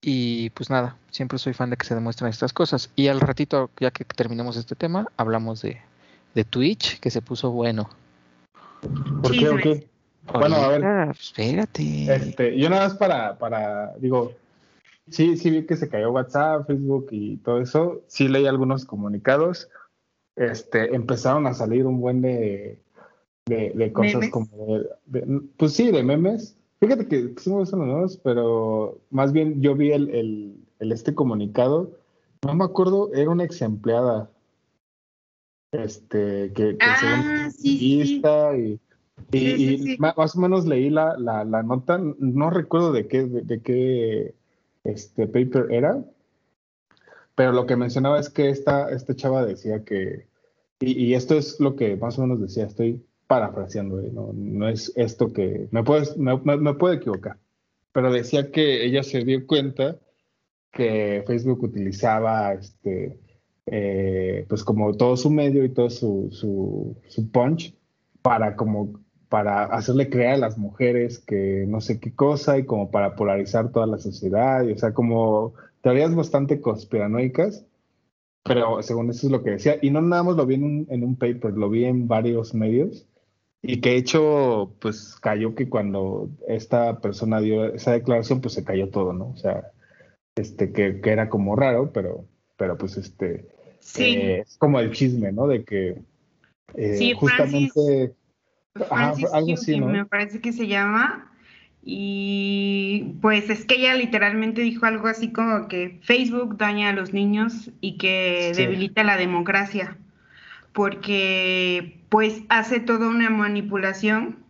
[0.00, 2.90] Y pues nada, siempre soy fan de que se demuestren estas cosas.
[2.96, 5.80] Y al ratito, ya que terminemos este tema, hablamos de,
[6.34, 7.88] de Twitch, que se puso bueno.
[9.22, 9.86] ¿Por qué o qué?
[10.32, 11.10] Bueno, a ver.
[11.10, 12.14] Espérate.
[12.14, 14.34] Este, yo nada más para, para, digo,
[15.08, 18.02] sí, sí vi que se cayó WhatsApp, Facebook y todo eso.
[18.06, 19.68] Sí leí algunos comunicados
[20.36, 22.78] este, empezaron a salir un buen de,
[23.46, 26.56] de, cosas como, de, pues sí, de memes.
[26.80, 30.92] Fíjate que sí me gustan los nuevos, pero más bien yo vi el, el, el,
[30.92, 31.92] este comunicado,
[32.44, 34.30] no me acuerdo, era una ex empleada,
[35.72, 38.20] este, que, que ah, sí,
[39.32, 43.62] y, y, más o menos leí la, la, la, nota, no recuerdo de qué, de,
[43.62, 44.34] qué
[44.84, 46.04] este paper era,
[47.34, 50.26] pero lo que mencionaba es que esta, esta chava decía que,
[50.80, 54.10] y, esto es lo que más o menos decía, estoy parafraseando, ¿eh?
[54.12, 57.38] no, no, es esto que, me, puedes, me, me, puedo equivocar,
[57.92, 59.98] pero decía que ella se dio cuenta
[60.72, 63.18] que Facebook utilizaba este,
[63.66, 67.74] eh, pues como todo su medio y todo su, su, su punch
[68.22, 72.92] para como para hacerle creer a las mujeres que no sé qué cosa y como
[72.92, 77.66] para polarizar toda la sociedad, y, o sea, como teorías bastante conspiranoicas
[78.46, 79.76] pero según eso es lo que decía.
[79.82, 82.54] Y no nada más lo vi en un, en un paper, lo vi en varios
[82.54, 83.06] medios.
[83.68, 88.62] Y que de hecho, pues cayó que cuando esta persona dio esa declaración, pues se
[88.62, 89.30] cayó todo, ¿no?
[89.30, 89.72] O sea,
[90.36, 93.48] este, que, que era como raro, pero, pero pues este,
[93.80, 94.04] sí.
[94.04, 95.48] Eh, es como el chisme, ¿no?
[95.48, 96.00] De que
[96.74, 98.14] eh, sí, justamente,
[98.88, 99.86] algo así, ¿no?
[99.86, 101.32] Me parece que se llama,
[101.82, 107.12] y pues es que ella literalmente dijo algo así como que Facebook daña a los
[107.12, 109.98] niños y que debilita la democracia,
[110.76, 114.44] porque pues hace toda una manipulación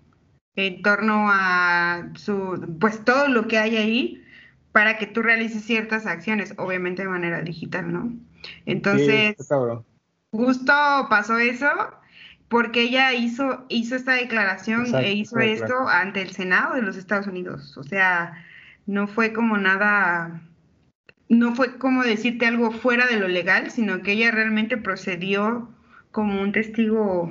[0.56, 4.24] en torno a su, pues todo lo que hay ahí
[4.72, 8.12] para que tú realices ciertas acciones, obviamente de manera digital, ¿no?
[8.64, 9.36] Entonces,
[10.32, 10.72] justo
[11.08, 11.68] pasó eso
[12.48, 17.28] porque ella hizo, hizo esta declaración e hizo esto ante el Senado de los Estados
[17.28, 17.78] Unidos.
[17.78, 18.44] O sea,
[18.86, 20.42] no fue como nada,
[21.28, 25.72] no fue como decirte algo fuera de lo legal, sino que ella realmente procedió
[26.16, 27.30] como un testigo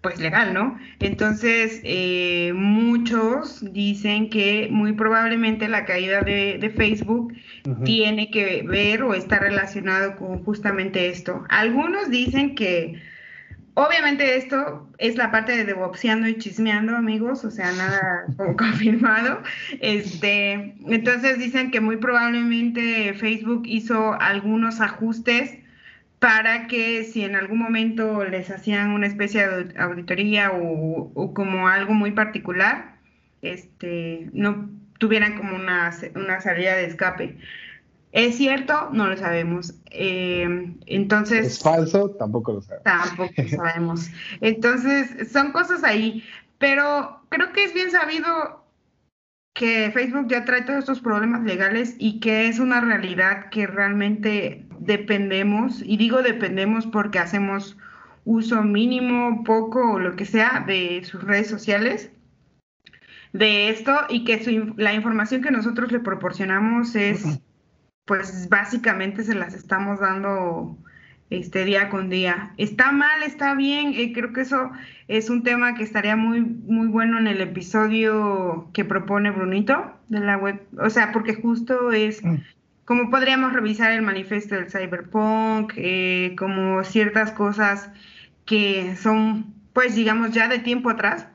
[0.00, 0.76] pues legal, ¿no?
[0.98, 7.32] Entonces, eh, muchos dicen que muy probablemente la caída de, Facebook
[7.84, 11.44] tiene que ver o está relacionado con justamente esto.
[11.48, 13.00] Algunos dicen que
[13.76, 19.42] Obviamente esto es la parte de deboxeando y chismeando, amigos, o sea, nada como confirmado.
[19.80, 25.58] Este, entonces dicen que muy probablemente Facebook hizo algunos ajustes
[26.24, 31.92] para que si en algún momento les hacían una especie de auditoría o, como algo
[31.92, 32.96] muy particular,
[33.42, 37.36] este, no tuvieran como una, una salida de escape.
[38.12, 38.88] ¿Es cierto?
[38.90, 39.74] No lo sabemos.
[39.90, 41.46] Eh, entonces.
[41.46, 42.08] ¿Es falso?
[42.12, 42.84] Tampoco lo sabemos.
[42.84, 44.10] Tampoco lo sabemos.
[44.40, 46.24] Entonces, son cosas ahí.
[46.56, 48.64] Pero creo que es bien sabido
[49.52, 54.63] que Facebook ya trae todos estos problemas legales y que es una realidad que realmente
[54.84, 57.76] dependemos, y digo dependemos porque hacemos
[58.24, 62.10] uso mínimo, poco o lo que sea de sus redes sociales,
[63.32, 67.40] de esto, y que la información que nosotros le proporcionamos es
[68.04, 70.76] pues básicamente se las estamos dando
[71.30, 72.52] este día con día.
[72.58, 74.70] Está mal, está bien, eh, creo que eso
[75.08, 80.20] es un tema que estaría muy, muy bueno en el episodio que propone Brunito de
[80.20, 82.36] la web, o sea, porque justo es mm.
[82.84, 87.90] Como podríamos revisar el manifiesto del cyberpunk, eh, como ciertas cosas
[88.44, 91.26] que son, pues digamos, ya de tiempo atrás.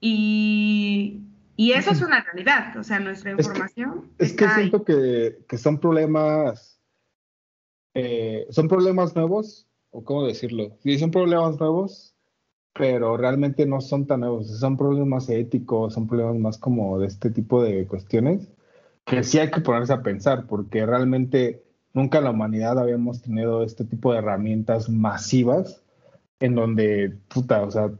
[0.00, 1.22] Y,
[1.56, 4.10] y eso es una realidad, o sea, nuestra información.
[4.18, 6.80] Es que, siento que, son problemas,
[7.94, 12.16] eh, son problemas nuevos, o cómo decirlo, sí, son problemas nuevos,
[12.74, 17.30] pero realmente no son tan nuevos, son problemas éticos, son problemas más como de este
[17.30, 18.51] tipo de cuestiones,
[19.04, 23.62] que sí hay que ponerse a pensar, porque realmente nunca en la humanidad habíamos tenido
[23.62, 25.82] este tipo de herramientas masivas
[26.40, 27.90] en donde, puta, o sea,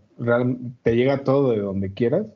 [0.83, 2.27] te llega todo de donde quieras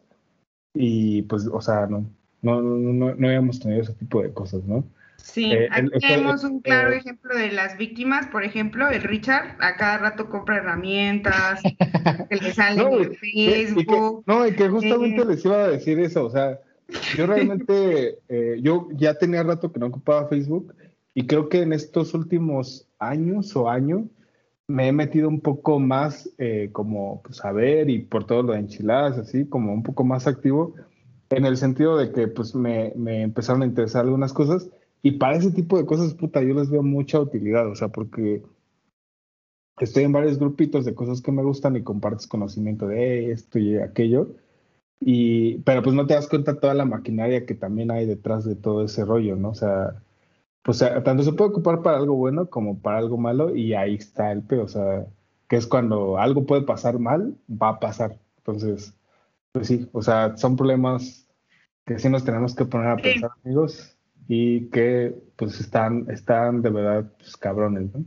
[0.74, 2.10] y pues, o sea, no,
[2.42, 4.84] no, no, no habíamos tenido ese tipo de cosas, ¿no?
[5.16, 9.56] Sí, eh, aquí tenemos un claro eh, ejemplo de las víctimas, por ejemplo, el Richard
[9.60, 11.60] a cada rato compra herramientas
[12.30, 14.22] que le salen en Facebook.
[14.26, 16.60] no, y que justamente eh, les iba a decir eso, o sea,
[17.16, 18.18] yo realmente,
[18.62, 20.74] yo ya tenía rato que no ocupaba Facebook
[21.14, 24.08] y creo que en estos últimos años o año
[24.68, 28.52] me he metido un poco más eh, como pues, a ver y por todo lo
[28.52, 30.74] de enchiladas, así como un poco más activo,
[31.30, 34.68] en el sentido de que pues me, me, empezaron a interesar algunas cosas
[35.02, 38.42] y para ese tipo de cosas, puta, yo les veo mucha utilidad, o sea, porque
[39.78, 43.76] estoy en varios grupitos de cosas que me gustan y compartes conocimiento de esto y
[43.76, 44.34] aquello,
[45.00, 48.56] y, pero pues no te das cuenta toda la maquinaria que también hay detrás de
[48.56, 49.50] todo ese rollo, ¿no?
[49.50, 50.02] O sea,
[50.62, 54.32] pues tanto se puede ocupar para algo bueno como para algo malo y ahí está
[54.32, 55.06] el peor, o sea,
[55.48, 58.18] que es cuando algo puede pasar mal, va a pasar.
[58.38, 58.94] Entonces,
[59.52, 61.28] pues sí, o sea, son problemas
[61.84, 66.70] que sí nos tenemos que poner a pensar, amigos, y que pues están, están de
[66.70, 68.04] verdad pues, cabrones, ¿no?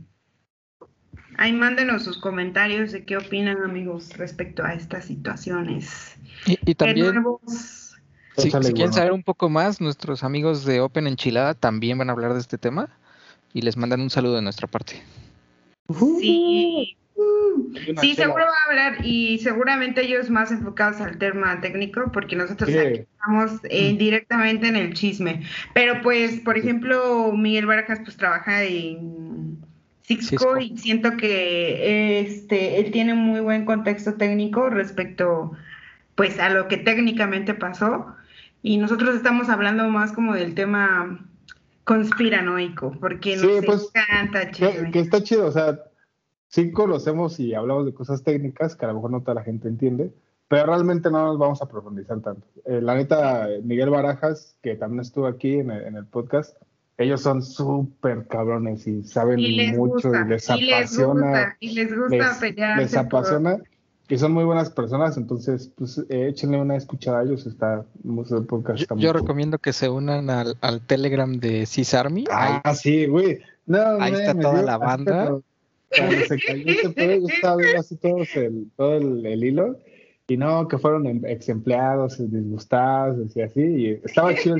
[1.40, 6.14] Ahí mándenos sus comentarios de qué opinan, amigos, respecto a estas situaciones.
[6.44, 7.24] Y, también...
[8.36, 12.34] Si, quieren saber un poco más, nuestros amigos de Open Enchilada también van a hablar
[12.34, 12.90] de este tema
[13.54, 15.02] y les mandan un saludo de nuestra parte.
[15.98, 16.98] Sí.
[18.02, 22.68] Sí, seguro va a hablar y seguramente ellos más enfocados al tema técnico porque nosotros
[22.68, 25.42] estamos eh, directamente en el chisme.
[25.72, 29.69] Pero pues, por ejemplo, Miguel Barajas pues trabaja en
[30.16, 35.52] Cisco, y siento que este él tiene muy buen contexto técnico respecto
[36.14, 38.06] pues a lo que técnicamente pasó.
[38.62, 41.18] Y nosotros estamos hablando más como del tema
[41.84, 45.80] conspiranoico, porque nos pues, encanta que, que, está chido, o sea,
[46.48, 49.68] sí conocemos y hablamos de cosas técnicas que a lo mejor no toda la gente
[49.68, 50.12] entiende,
[50.50, 52.46] pero realmente no nos vamos a profundizar tanto.
[52.64, 56.56] Eh, la neta, Miguel Barajas, que también estuvo aquí en el, podcast,
[57.00, 59.40] ellos son súper cabrones y saben
[59.74, 61.56] mucho y les apasiona.
[61.58, 62.78] y les gusta pelear.
[62.78, 63.58] Les apasiona
[64.08, 68.44] y son muy buenas personas, entonces pues eh, échenle una escuchada a ellos, está, el
[68.44, 72.24] podcast Yo, yo recomiendo que se unan al, al Telegram de Cisarmy.
[72.30, 73.38] Ah, sí, güey.
[73.98, 75.40] ahí está toda la banda.
[75.96, 79.76] Cuando se cayó ese pedo, yo estaba viendo así todo el, todo el hilo
[80.30, 84.58] y no, que fueron em, ex empleados disgustados y así, y estaba chido.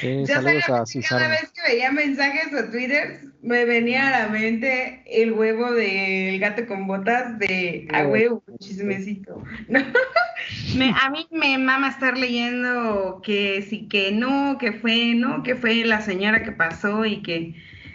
[0.00, 5.04] Sí, saludos a Cada vez que veía mensajes o Twitter, me venía a la mente
[5.06, 9.40] el huevo del gato con botas de a huevo, chismecito.
[10.76, 15.54] me, a mí me mama estar leyendo que sí, que no, que fue, no, que
[15.54, 17.54] fue la señora que pasó y que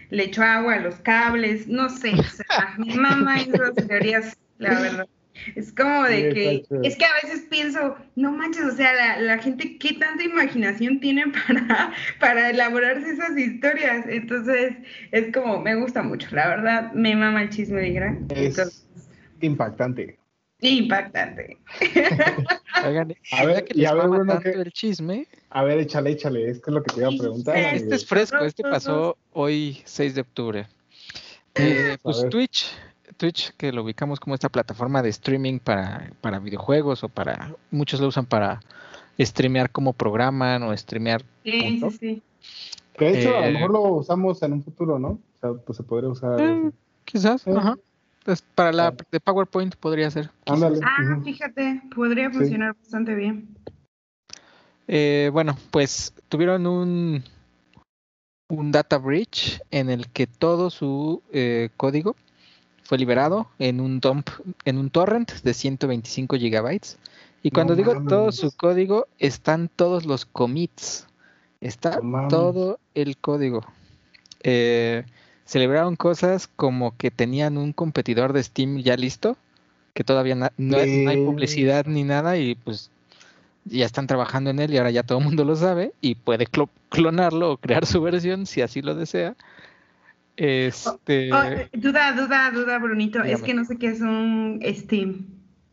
[0.09, 4.79] le echó agua a los cables, no sé, o sea, mi mamá esas teorías, la
[4.79, 5.07] verdad.
[5.55, 9.37] Es como de que, es que a veces pienso, no manches, o sea, la, la,
[9.37, 14.05] gente, ¿qué tanta imaginación tiene para, para elaborarse esas historias?
[14.07, 14.75] Entonces,
[15.11, 18.25] es como, me gusta mucho, la verdad, me mama el chisme de gran.
[18.29, 18.85] Es
[19.41, 20.17] impactante.
[20.61, 21.57] Impactante.
[22.85, 25.27] Oigan, a ver, y a ver, Bruno, que, el chisme.
[25.49, 27.57] A ver, échale, échale, es que es lo que te iba a preguntar.
[27.57, 30.67] Este es fresco, este pasó hoy 6 de octubre.
[31.55, 32.73] Eh, pues Twitch
[33.17, 37.99] Twitch, que lo ubicamos como esta plataforma de streaming para, para videojuegos o para, muchos
[37.99, 38.61] lo usan para
[39.19, 41.23] streamear como programan o streamear.
[41.43, 42.23] Sí, sí, sí.
[42.93, 45.09] Que de hecho a lo mejor lo usamos en un futuro, ¿no?
[45.09, 46.39] O sea, pues se podría usar.
[46.39, 46.71] Eh,
[47.03, 47.77] quizás, ajá.
[48.23, 50.31] Pues para la de PowerPoint podría ser.
[50.47, 50.79] Ándale.
[50.83, 53.47] Ah, fíjate, podría funcionar bastante bien.
[54.87, 57.23] Eh, bueno, pues tuvieron un,
[58.49, 62.15] un data breach en el que todo su eh, código
[62.85, 64.29] fue liberado en un dump,
[64.63, 66.97] en un torrent de 125 gigabytes.
[67.41, 71.07] Y cuando digo todo su código, están todos los commits.
[71.61, 73.65] Está todo el código.
[74.43, 75.03] Eh,
[75.45, 79.37] se liberaron cosas como que tenían un competidor de Steam ya listo,
[79.93, 82.91] que todavía no, hay publicidad ni nada y pues
[83.65, 86.47] ya están trabajando en él y ahora ya todo el mundo lo sabe y puede
[86.89, 89.35] clonarlo o crear su versión si así lo desea.
[90.37, 91.31] Este.
[91.31, 93.23] Oh, oh, duda, duda, duda, Brunito.
[93.23, 95.27] Es que no sé qué es un Steam.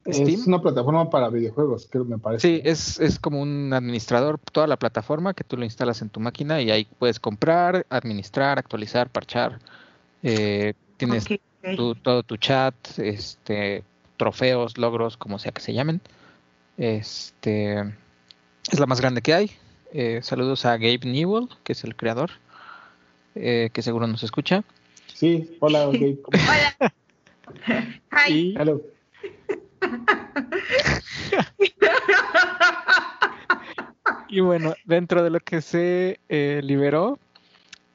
[0.08, 0.28] Steam.
[0.28, 2.48] Es una plataforma para videojuegos, creo, me parece.
[2.48, 6.18] Sí, es, es como un administrador, toda la plataforma que tú lo instalas en tu
[6.18, 9.60] máquina y ahí puedes comprar, administrar, actualizar, parchar.
[10.24, 11.24] Eh, tienes
[11.76, 13.84] todo tu chat, este,
[14.16, 16.00] trofeos, logros, como sea que se llamen.
[16.76, 17.80] Este
[18.70, 19.50] es la más grande que hay.
[19.92, 22.30] Eh, saludos a Gabe Newell, que es el creador.
[23.35, 24.62] Eh, que seguro nos escucha.
[25.12, 26.18] Sí, hola, okay.
[26.26, 26.93] hola.
[28.11, 28.33] Hi.
[28.33, 28.55] Y...
[28.59, 28.83] Hello.
[34.28, 37.18] y bueno, dentro de lo que se eh, liberó,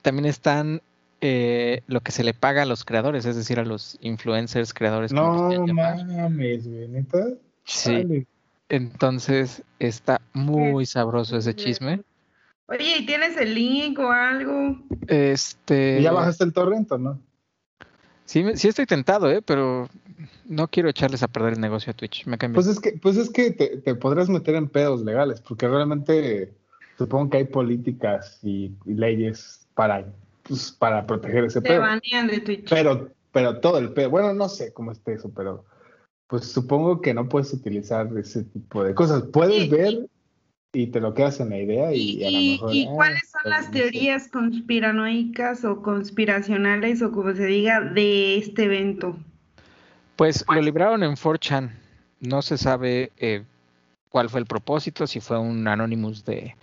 [0.02, 0.82] también están
[1.22, 5.12] eh, lo que se le paga a los creadores, es decir, a los influencers, creadores.
[5.12, 7.26] No mames, güey, ¿neta?
[7.64, 8.26] Sí.
[8.70, 12.02] Entonces está muy sabroso ese chisme.
[12.68, 14.78] Oye, ¿y tienes el link o algo?
[15.08, 16.00] Este.
[16.00, 17.22] ¿Y ya bajaste el torrent o no?
[18.26, 19.42] Sí, sí estoy tentado, ¿eh?
[19.42, 19.88] Pero
[20.46, 22.26] no quiero echarles a perder el negocio a Twitch.
[22.26, 22.56] Me cambié.
[22.56, 26.54] Pues es que, pues es que te, podrás meter en pedos legales, porque realmente
[26.98, 30.06] supongo que hay políticas y, leyes para,
[30.44, 31.82] pues, para proteger ese pedo.
[31.82, 32.70] banean de Twitch.
[32.70, 35.64] Pero, pero todo el pedo, bueno, no sé cómo esté eso, pero
[36.28, 39.24] pues supongo que no puedes utilizar ese tipo de cosas.
[39.32, 40.10] Puedes ver
[40.78, 42.76] y te lo quedas en la idea y, a lo mejor...
[42.76, 48.66] ¿Y cuáles son pues, las teorías conspiranoicas o conspiracionales o como se diga de este
[48.66, 49.18] evento?
[50.16, 51.72] Pues lo libraron en 4chan.
[52.20, 53.44] No se sabe eh,
[54.10, 56.56] cuál fue el propósito, si fue un Anonymous de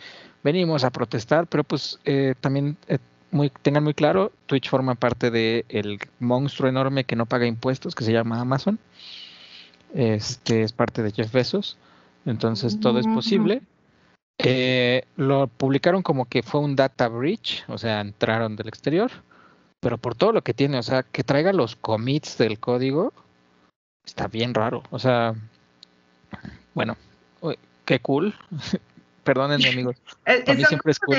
[0.44, 2.98] venimos a protestar, pero pues eh, también eh,
[3.32, 7.96] muy, tengan muy claro, Twitch forma parte del el monstruo enorme que no paga impuestos,
[7.96, 8.78] que se llama Amazon.
[9.92, 11.78] Este es parte de Jeff Bezos.
[12.26, 13.62] Entonces todo es posible.
[14.38, 19.10] Eh, lo publicaron como que fue un data breach, o sea, entraron del exterior,
[19.80, 23.12] pero por todo lo que tiene, o sea, que traiga los commits del código,
[24.04, 25.34] está bien raro, o sea,
[26.74, 26.96] bueno,
[27.84, 28.34] qué cool.
[29.24, 29.96] Perdónenme, amigos.
[30.26, 31.16] A mí siempre es cool.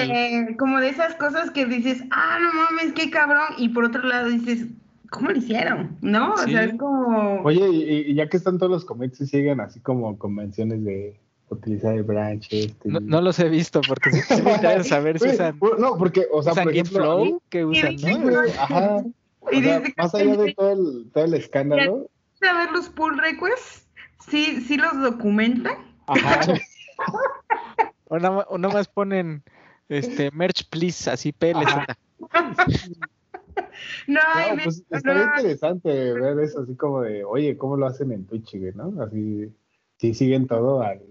[0.60, 4.30] como de esas cosas que dices, ah, no mames, qué cabrón, y por otro lado
[4.30, 4.68] dices,
[5.10, 5.98] ¿cómo lo hicieron?
[6.02, 6.34] ¿No?
[6.34, 7.42] O sea, es como.
[7.42, 11.96] Oye, y, ya que están todos los commits y siguen así como convenciones de utilizar
[11.96, 12.48] el branch.
[12.52, 15.60] Este, no, los he visto porque sí, me saber si usan.
[15.78, 16.96] No, porque, o sea, por ejemplo.
[16.96, 18.40] Flow, que usan, ¿no?
[18.60, 19.04] Ajá.
[19.98, 22.10] más allá de todo el, todo el escándalo.
[22.42, 23.88] A ver los pull requests,
[24.30, 25.78] sí, sí los documentan.
[26.08, 26.54] Ajá.
[28.08, 29.44] o, nada, más ponen
[29.90, 31.76] este merch please, así PLZ.
[34.08, 34.20] No,
[34.56, 38.56] no pues estaría interesante ver eso, así como de, oye, ¿cómo lo hacen en Twitch,
[38.76, 39.02] ¿no?
[39.02, 39.52] Así,
[39.98, 41.02] si siguen todo al...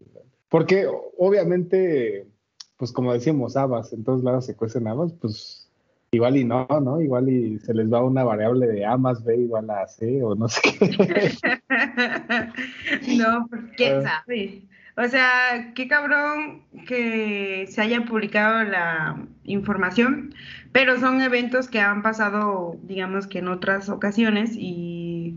[0.55, 0.87] Porque
[1.19, 2.29] obviamente,
[2.77, 5.69] pues como decíamos, habas, en todos lados se cuecen habas, pues
[6.13, 7.01] igual y no, ¿no?
[7.01, 10.37] Igual y se les va una variable de A más B igual a C o
[10.37, 11.33] no sé qué.
[13.19, 14.23] no, pues quién ah.
[14.23, 14.63] sabe.
[14.97, 20.37] O sea, qué cabrón que se haya publicado la información,
[20.71, 25.37] pero son eventos que han pasado, digamos que en otras ocasiones y,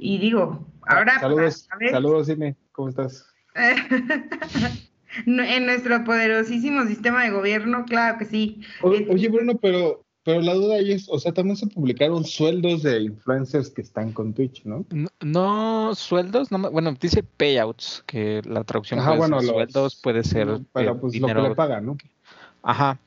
[0.00, 1.20] digo, ahora...
[1.20, 3.35] Saludos, saludos, Cine, ¿cómo estás?
[5.26, 8.60] en nuestro poderosísimo sistema de gobierno, claro que sí.
[8.82, 13.00] oye, Bruno, pero pero la duda ahí es, o sea, también se publicaron sueldos de
[13.00, 14.84] influencers que están con Twitch, ¿no?
[15.20, 20.90] No, sueldos, no, bueno, dice payouts, que la traducción Ajá, bueno, sueldos puede ser pero,
[20.90, 21.96] eh, pues, lo que le pagan, ¿no?
[22.64, 22.98] Ajá.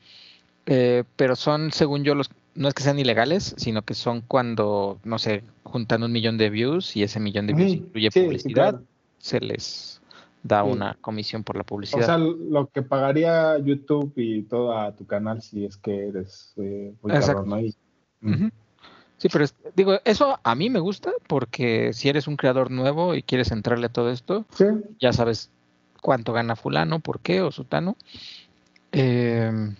[0.64, 4.98] Eh, pero son, según yo, los no es que sean ilegales, sino que son cuando,
[5.04, 8.80] no sé, juntan un millón de views y ese millón de views incluye publicidad,
[9.18, 9.99] se les
[10.42, 12.02] da una comisión por la publicidad.
[12.02, 16.54] O sea, lo que pagaría YouTube y todo a tu canal si es que eres
[16.56, 16.94] eh,
[19.18, 19.44] Sí, pero
[19.76, 23.86] digo, eso a mí me gusta porque si eres un creador nuevo y quieres entrarle
[23.86, 24.46] a todo esto,
[24.98, 25.50] ya sabes
[26.00, 27.96] cuánto gana fulano, por qué o sutano.
[28.92, 29.76] Em,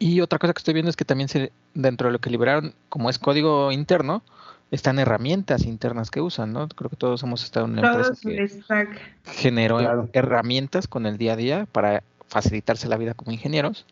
[0.00, 2.74] y otra cosa que estoy viendo es que también se, dentro de lo que liberaron,
[2.88, 4.22] como es código interno,
[4.72, 6.66] están herramientas internas que usan, ¿no?
[6.66, 11.36] Creo que todos hemos estado en una empresa que generó herramientas con el día a
[11.36, 13.84] día para facilitarse la vida como ingenieros.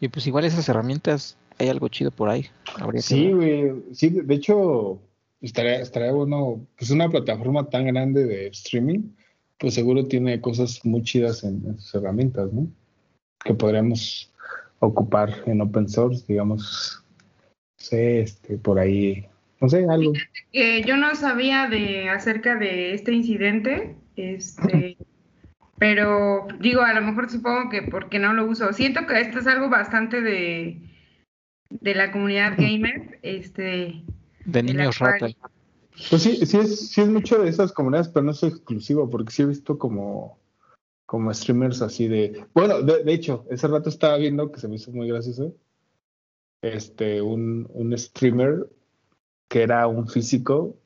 [0.00, 2.46] Y pues igual esas herramientas, hay algo chido por ahí.
[3.00, 3.74] sí, güey.
[3.92, 4.98] Sí, de hecho,
[5.42, 9.02] estaría, estaría bueno, pues una plataforma tan grande de streaming,
[9.58, 12.66] pues seguro tiene cosas muy chidas en, sus herramientas, ¿no?
[13.44, 14.32] Que podríamos
[14.78, 17.04] ocupar en open source, digamos,
[17.76, 19.28] sé, este, por ahí
[19.64, 20.12] no sé, algo.
[20.86, 24.98] yo no sabía de acerca de este incidente, este,
[25.78, 28.72] pero digo, a lo mejor supongo que porque no lo uso.
[28.72, 30.82] Siento que esto es algo bastante de,
[31.70, 34.04] de la comunidad gamer, este.
[34.44, 35.28] De niños rata.
[36.10, 39.32] Pues sí, sí es, sí es mucho de esas comunidades, pero no es exclusivo, porque
[39.32, 40.38] sí he visto como,
[41.06, 42.44] como streamers así de.
[42.52, 45.54] Bueno, de, de hecho, ese rato estaba viendo que se me hizo muy gracioso.
[46.60, 48.66] Este, un, un streamer
[49.48, 50.76] que era un físico,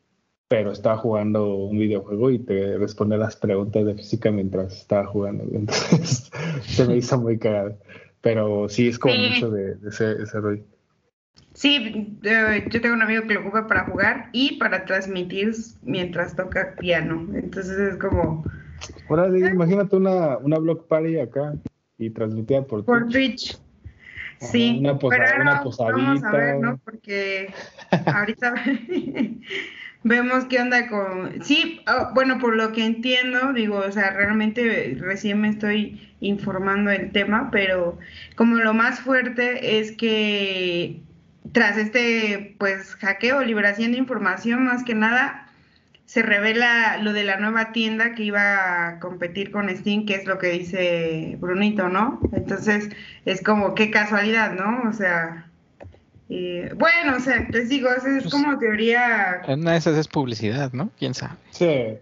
[0.48, 5.44] pero estaba jugando un videojuego y te responde las preguntas de física mientras estaba jugando.
[5.52, 6.30] Entonces
[6.66, 7.78] se me hizo muy cagado.
[8.20, 10.64] Pero sí, es como mucho de, ese, ese rollo.
[11.54, 15.52] Sí, yo tengo un amigo que lo ocupa para jugar y para transmitir
[15.82, 17.26] mientras toca piano.
[17.34, 18.44] Entonces es como...
[19.08, 21.54] Ahora, imagínate una, una block party acá
[21.98, 23.58] y transmitida por, por Twitch.
[24.40, 25.80] Sí, una, Vamos
[26.24, 26.78] a ver, ¿no?
[26.78, 27.52] Porque
[28.06, 28.54] ahorita
[30.04, 31.42] vemos qué onda con...
[31.42, 36.90] Sí, oh, bueno, por lo que entiendo, digo, o sea, realmente recién me estoy informando
[36.90, 37.98] del tema, pero
[38.36, 41.02] como lo más fuerte es que
[41.52, 45.47] tras este, pues, hackeo, liberación de información, más que nada,
[46.08, 50.24] se revela lo de la nueva tienda que iba a competir con Steam, que es
[50.24, 52.18] lo que dice Brunito, ¿no?
[52.32, 52.88] Entonces
[53.26, 54.88] es como qué casualidad, ¿no?
[54.88, 55.50] O sea,
[56.30, 59.42] eh, bueno, o sea, les digo, es, es pues, como teoría.
[59.48, 60.90] Una de esas es publicidad, ¿no?
[60.98, 61.34] ¿Quién sabe?
[61.50, 61.98] Sí.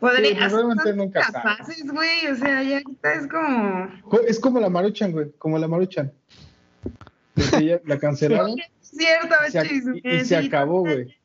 [0.00, 0.56] Podría, sí,
[0.96, 3.88] nunca capaces, güey, o sea, ya es como...
[4.26, 6.12] Es como la Maruchan, güey, como la Maruchan.
[7.84, 8.56] la cancelaron.
[8.80, 9.36] cierto,
[10.02, 11.16] y, y se acabó, güey.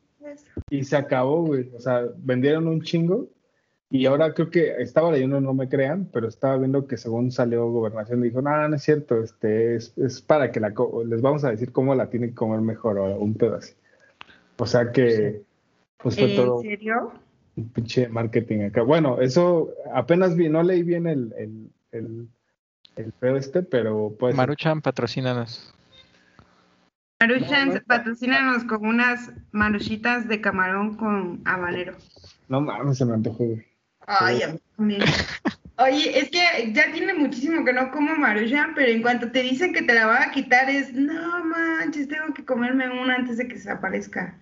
[0.70, 1.70] Y se acabó, güey.
[1.74, 3.28] O sea, vendieron un chingo.
[3.92, 7.68] Y ahora creo que estaba leyendo, no me crean, pero estaba viendo que según salió
[7.68, 10.72] gobernación, dijo, no, no es cierto, este es, es para que la,
[11.06, 13.74] les vamos a decir cómo la tiene que comer mejor o un pedo así.
[14.58, 15.42] O sea que,
[15.96, 16.62] pues fue todo.
[16.62, 17.12] ¿En serio?
[17.56, 18.82] Un pinche marketing acá.
[18.82, 22.28] Bueno, eso apenas vi, no leí bien el, el, el,
[22.94, 24.36] el pedo este, pero pues.
[24.36, 25.74] Maruchan, patrocínanos.
[27.20, 31.94] Maruchan, patrocínanos con unas maruchitas de camarón con habanero.
[32.48, 33.44] No mames, se me antojó,
[34.06, 34.96] Ay, a mí
[35.76, 39.74] Oye, es que ya tiene muchísimo que no como maruchan, pero en cuanto te dicen
[39.74, 43.48] que te la va a quitar es, no manches, tengo que comerme una antes de
[43.48, 44.34] que se aparezca.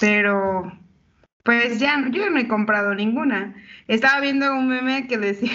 [0.00, 0.72] Pero,
[1.44, 3.54] pues ya, yo no he comprado ninguna.
[3.86, 5.52] Estaba viendo un meme que decía,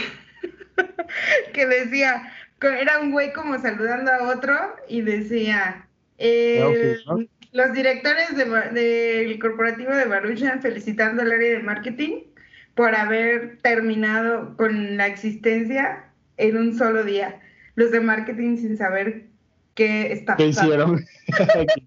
[1.53, 4.55] que decía, era un güey como saludando a otro
[4.88, 5.88] y decía,
[7.51, 12.22] los directores del corporativo de Baruchan felicitando al área de marketing
[12.76, 16.05] por haber terminado con la existencia
[16.38, 17.39] en un solo día.
[17.76, 19.28] Los de marketing sin saber
[19.76, 21.03] qué está ¿Qué hicieron?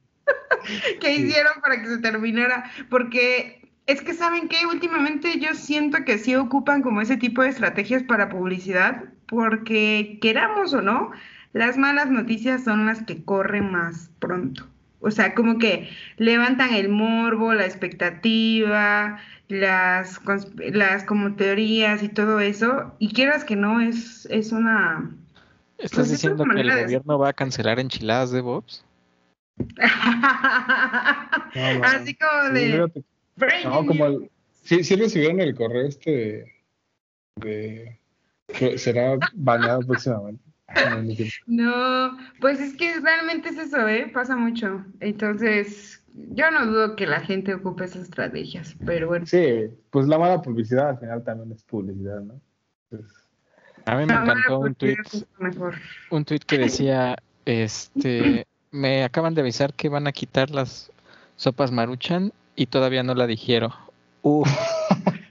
[1.00, 2.70] ¿Qué hicieron para que se terminara?
[2.90, 7.50] Porque es que saben que últimamente yo siento que sí ocupan como ese tipo de
[7.50, 11.12] estrategias para publicidad, porque queramos o no,
[11.56, 14.66] las malas noticias son las que corren más pronto.
[15.00, 15.88] O sea, como que
[16.18, 20.20] levantan el morbo, la expectativa, las,
[20.58, 25.10] las como teorías y todo eso, y quieras que no, es, es una...
[25.78, 28.84] ¿Estás pues, diciendo que el gobierno va a cancelar enchiladas de Bobs?
[31.82, 32.90] Así como de...
[33.64, 34.30] No, como el,
[34.62, 36.52] sí, sí recibieron el correo este
[37.36, 37.98] de,
[38.48, 40.45] que será bañado próximamente.
[41.46, 44.10] No, pues es que realmente es eso, ¿eh?
[44.12, 44.84] Pasa mucho.
[45.00, 49.26] Entonces, yo no dudo que la gente ocupe esas estrategias, pero bueno.
[49.26, 52.40] Sí, pues la mala publicidad al final también es publicidad, ¿no?
[53.84, 54.96] a mí me encantó un tweet,
[56.10, 60.90] un tweet que decía, este, me acaban de avisar que van a quitar las
[61.36, 63.70] sopas maruchan y todavía no la dijeron.
[64.22, 64.48] Uf.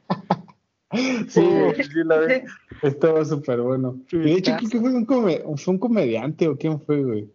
[0.95, 2.33] sí, sí, la vi.
[2.81, 3.99] Estaba súper bueno.
[4.11, 7.29] de hecho, ¿quién fue un, fue un comediante o quién fue, güey?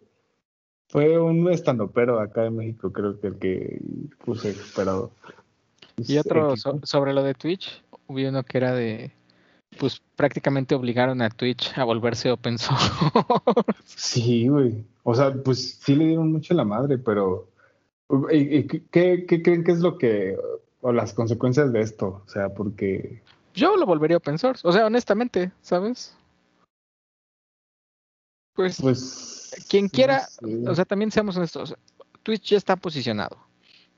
[0.89, 3.79] Fue un estandopero de acá de México, creo que el que
[4.25, 5.11] puse esperado.
[5.97, 9.11] Y otro sobre lo de Twitch, hubo uno que era de,
[9.77, 12.91] pues prácticamente obligaron a Twitch a volverse open source.
[13.85, 14.83] Sí, güey.
[15.03, 17.47] O sea, pues sí le dieron mucho la madre, pero
[18.29, 20.37] ¿qué, ¿qué, creen que es lo que,
[20.81, 22.23] o las consecuencias de esto?
[22.25, 23.21] O sea, porque...
[23.53, 26.15] Yo lo volvería open source, o sea, honestamente, ¿sabes?
[28.53, 30.27] Pues, pues quien quiera,
[30.67, 31.75] o sea, también seamos honestos,
[32.23, 33.37] Twitch ya está posicionado,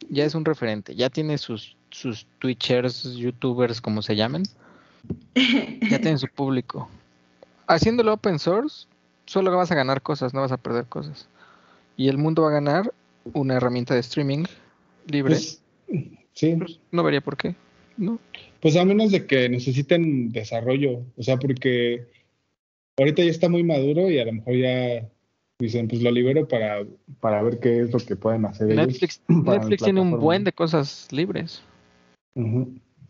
[0.10, 4.44] ya es un referente, ya tiene sus, sus Twitchers, YouTubers, como se llamen,
[5.36, 6.90] ya tiene su público.
[7.68, 8.88] Haciéndolo open source,
[9.26, 11.28] solo vas a ganar cosas, no vas a perder cosas.
[11.96, 12.94] Y el mundo va a ganar
[13.34, 14.46] una herramienta de streaming
[15.08, 15.36] libre.
[15.36, 15.62] Pues,
[16.34, 16.58] sí.
[16.92, 17.56] No vería por qué.
[17.98, 18.20] No.
[18.60, 22.08] Pues a menos de que necesiten desarrollo, o sea, porque
[22.98, 25.10] ahorita ya está muy maduro y a lo mejor ya
[25.60, 26.86] dicen, pues lo libero para,
[27.20, 31.08] para ver qué es lo que pueden hacer Netflix, Netflix tiene un buen de cosas
[31.12, 31.64] libres.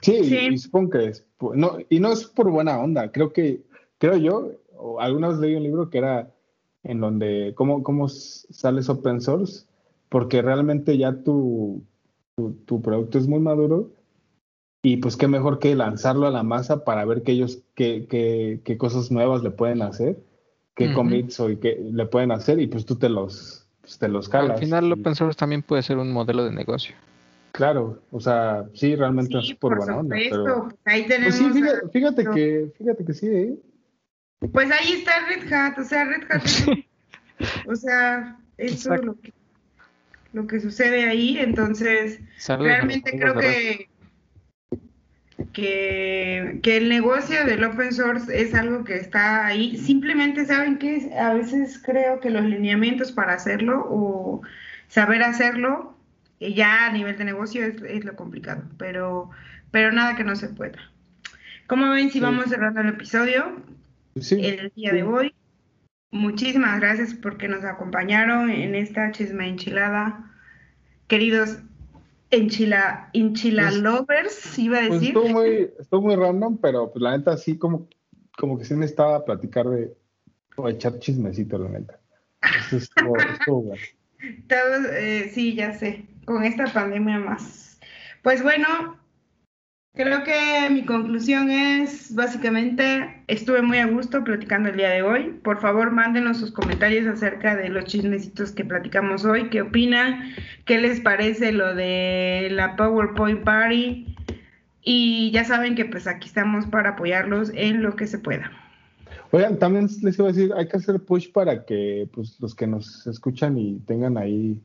[0.02, 0.12] sí,
[0.52, 1.26] Y, supongo que es,
[1.56, 3.62] no, y no es por buena onda, creo que,
[3.98, 6.32] creo yo, o alguna vez leí un libro que era
[6.84, 9.66] en donde, ¿cómo, cómo sales open source?
[10.10, 11.84] Porque realmente ya tu,
[12.66, 13.92] tu, producto es muy maduro
[14.84, 18.60] y pues qué mejor que lanzarlo a la masa para ver qué ellos, qué, qué,
[18.64, 20.18] qué cosas nuevas le pueden hacer
[20.76, 24.30] qué commits o qué le pueden hacer y pues tú te los, pues, te los
[24.30, 24.52] calas.
[24.52, 26.96] Al final lo open source también puede ser un modelo de negocio.
[27.52, 30.02] Claro, o sea, sí, realmente es por, buena.
[30.10, 30.64] Pero...
[30.64, 31.62] Pues ahí tenemos pues sí,
[31.92, 33.56] fíjate, que, fíjate que sí, ¿eh?
[34.52, 36.44] Pues ahí está Red Hat, o sea, Red Hat,
[37.68, 39.34] o sea, eso es lo que,
[40.34, 43.88] lo que sucede ahí, entonces, realmente creo que
[45.54, 49.78] que, el negocio del open source es algo que está ahí.
[49.78, 54.42] Simplemente saben que a veces creo que los lineamientos para hacerlo o
[54.88, 55.96] saber hacerlo
[56.40, 59.30] eh, ya a nivel de negocio es, lo complicado, pero,
[59.72, 60.80] pero nada que no se pueda.
[61.68, 63.56] Como ven, si vamos cerrando el episodio,
[64.16, 65.34] el día de hoy,
[66.12, 70.30] muchísimas gracias porque nos acompañaron en esta chisma enchilada.
[71.08, 71.60] Queridos
[72.34, 75.16] Enchila, enchila pues, lovers, iba a pues, decir.
[75.16, 77.88] estuvo, muy, estuvo muy random, pero pues la neta sí como,
[78.38, 79.94] como que sí necesitaba platicar de
[80.56, 82.00] o echar chismecito, la neta.
[82.72, 83.84] estuvo, estuvo bueno.
[84.48, 87.80] Todos, eh, sí, ya sé, con esta pandemia más.
[88.24, 88.98] Pues bueno,
[89.96, 95.40] Creo que mi conclusión es, básicamente, estuve muy a gusto platicando el día de hoy.
[95.44, 99.52] Por favor, mándenos sus comentarios acerca de los chismecitos que platicamos hoy.
[99.52, 100.32] ¿Qué opinan?
[100.66, 104.16] ¿Qué les parece lo de la PowerPoint Party?
[104.82, 108.52] Y ya saben que pues aquí estamos para apoyarlos en lo que se pueda.
[109.30, 112.66] Oigan, también les iba a decir, hay que hacer push para que pues los que
[112.66, 114.60] nos escuchan y tengan ahí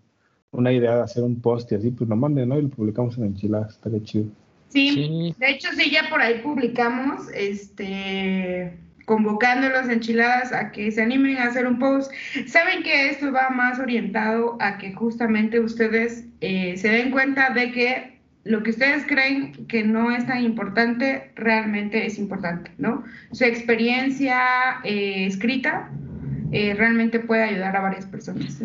[0.53, 2.59] una idea de hacer un post y así, pues lo manden, ¿no?
[2.59, 4.31] Y lo publicamos en Enchiladas, estaría chido.
[4.69, 8.73] Sí, de hecho sí, ya por ahí publicamos, este,
[9.07, 12.12] convocando las enchiladas a que se animen a hacer un post.
[12.47, 17.73] Saben que esto va más orientado a que justamente ustedes eh, se den cuenta de
[17.73, 23.05] que lo que ustedes creen que no es tan importante, realmente es importante, ¿no?
[23.32, 24.40] Su experiencia
[24.85, 25.90] eh, escrita
[26.53, 28.59] eh, realmente puede ayudar a varias personas.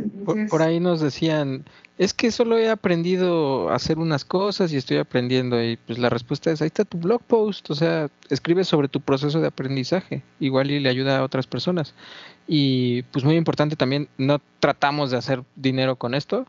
[0.49, 1.65] por, ahí nos decían,
[1.97, 6.09] es que solo he aprendido a hacer unas cosas y estoy aprendiendo y pues la
[6.09, 10.23] respuesta es, ahí está tu blog post, o sea, escribe sobre tu proceso de aprendizaje,
[10.39, 11.93] igual y le ayuda a otras personas.
[12.47, 16.45] Y pues muy importante también, no tratamos de hacer dinero con esto.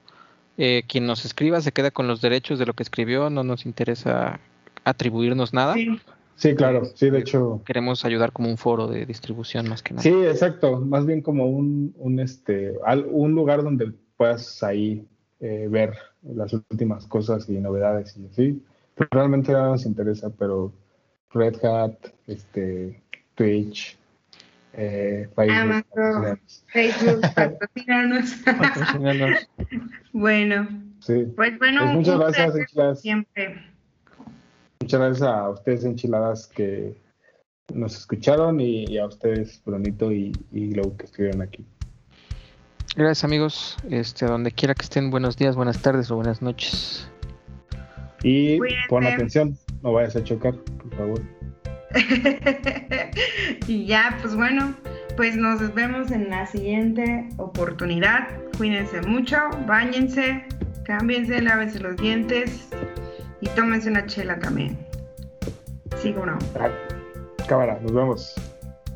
[0.57, 3.67] Eh, quien nos escriba se queda con los derechos de lo que escribió, no nos
[3.67, 4.39] interesa
[4.85, 5.75] atribuirnos nada.
[5.75, 5.99] Sí.
[6.57, 7.63] Claro, sí, de hecho.
[7.65, 10.03] Queremos ayudar como un foro de distribución más que nada.
[10.03, 12.75] Sí, exacto, más bien como un, un, este,
[13.11, 15.07] un lugar donde puedas ahí
[15.41, 18.63] eh, ver las últimas cosas y novedades y así.
[18.95, 20.73] Pero realmente no nos interesa, pero
[21.33, 21.95] Red Hat,
[22.27, 23.03] este,
[23.35, 23.99] Twitch,
[24.73, 28.37] eh, Amazon, Facebook, patrocinarnos.
[30.13, 30.69] bueno.
[31.01, 31.27] Sí.
[31.37, 33.01] Pues bueno, pues muchas gracias, enchiladas.
[33.01, 33.74] Siempre.
[34.85, 36.95] Muchas gracias a ustedes, enchiladas, que
[37.73, 41.65] nos escucharon y, a ustedes, Brunito y, y Glow, que estuvieron aquí.
[42.95, 43.79] Gracias, amigos.
[43.89, 47.11] Este, donde quiera que estén, buenos días, buenas tardes o buenas noches.
[48.23, 48.59] Y
[48.91, 51.23] pon atención, no vayas a chocar, por favor.
[53.67, 54.75] y ya, pues bueno,
[55.17, 58.29] pues nos vemos en la siguiente oportunidad.
[58.59, 60.45] Cuídense mucho, bañense,
[60.85, 62.69] cámbiense, lávense los dientes
[63.45, 64.79] y tómense una chela también.
[66.01, 66.39] ¿Sí o no?
[67.47, 68.35] Cámara, nos vemos.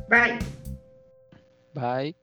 [0.09, 0.39] Bye.
[1.73, 2.18] Bye.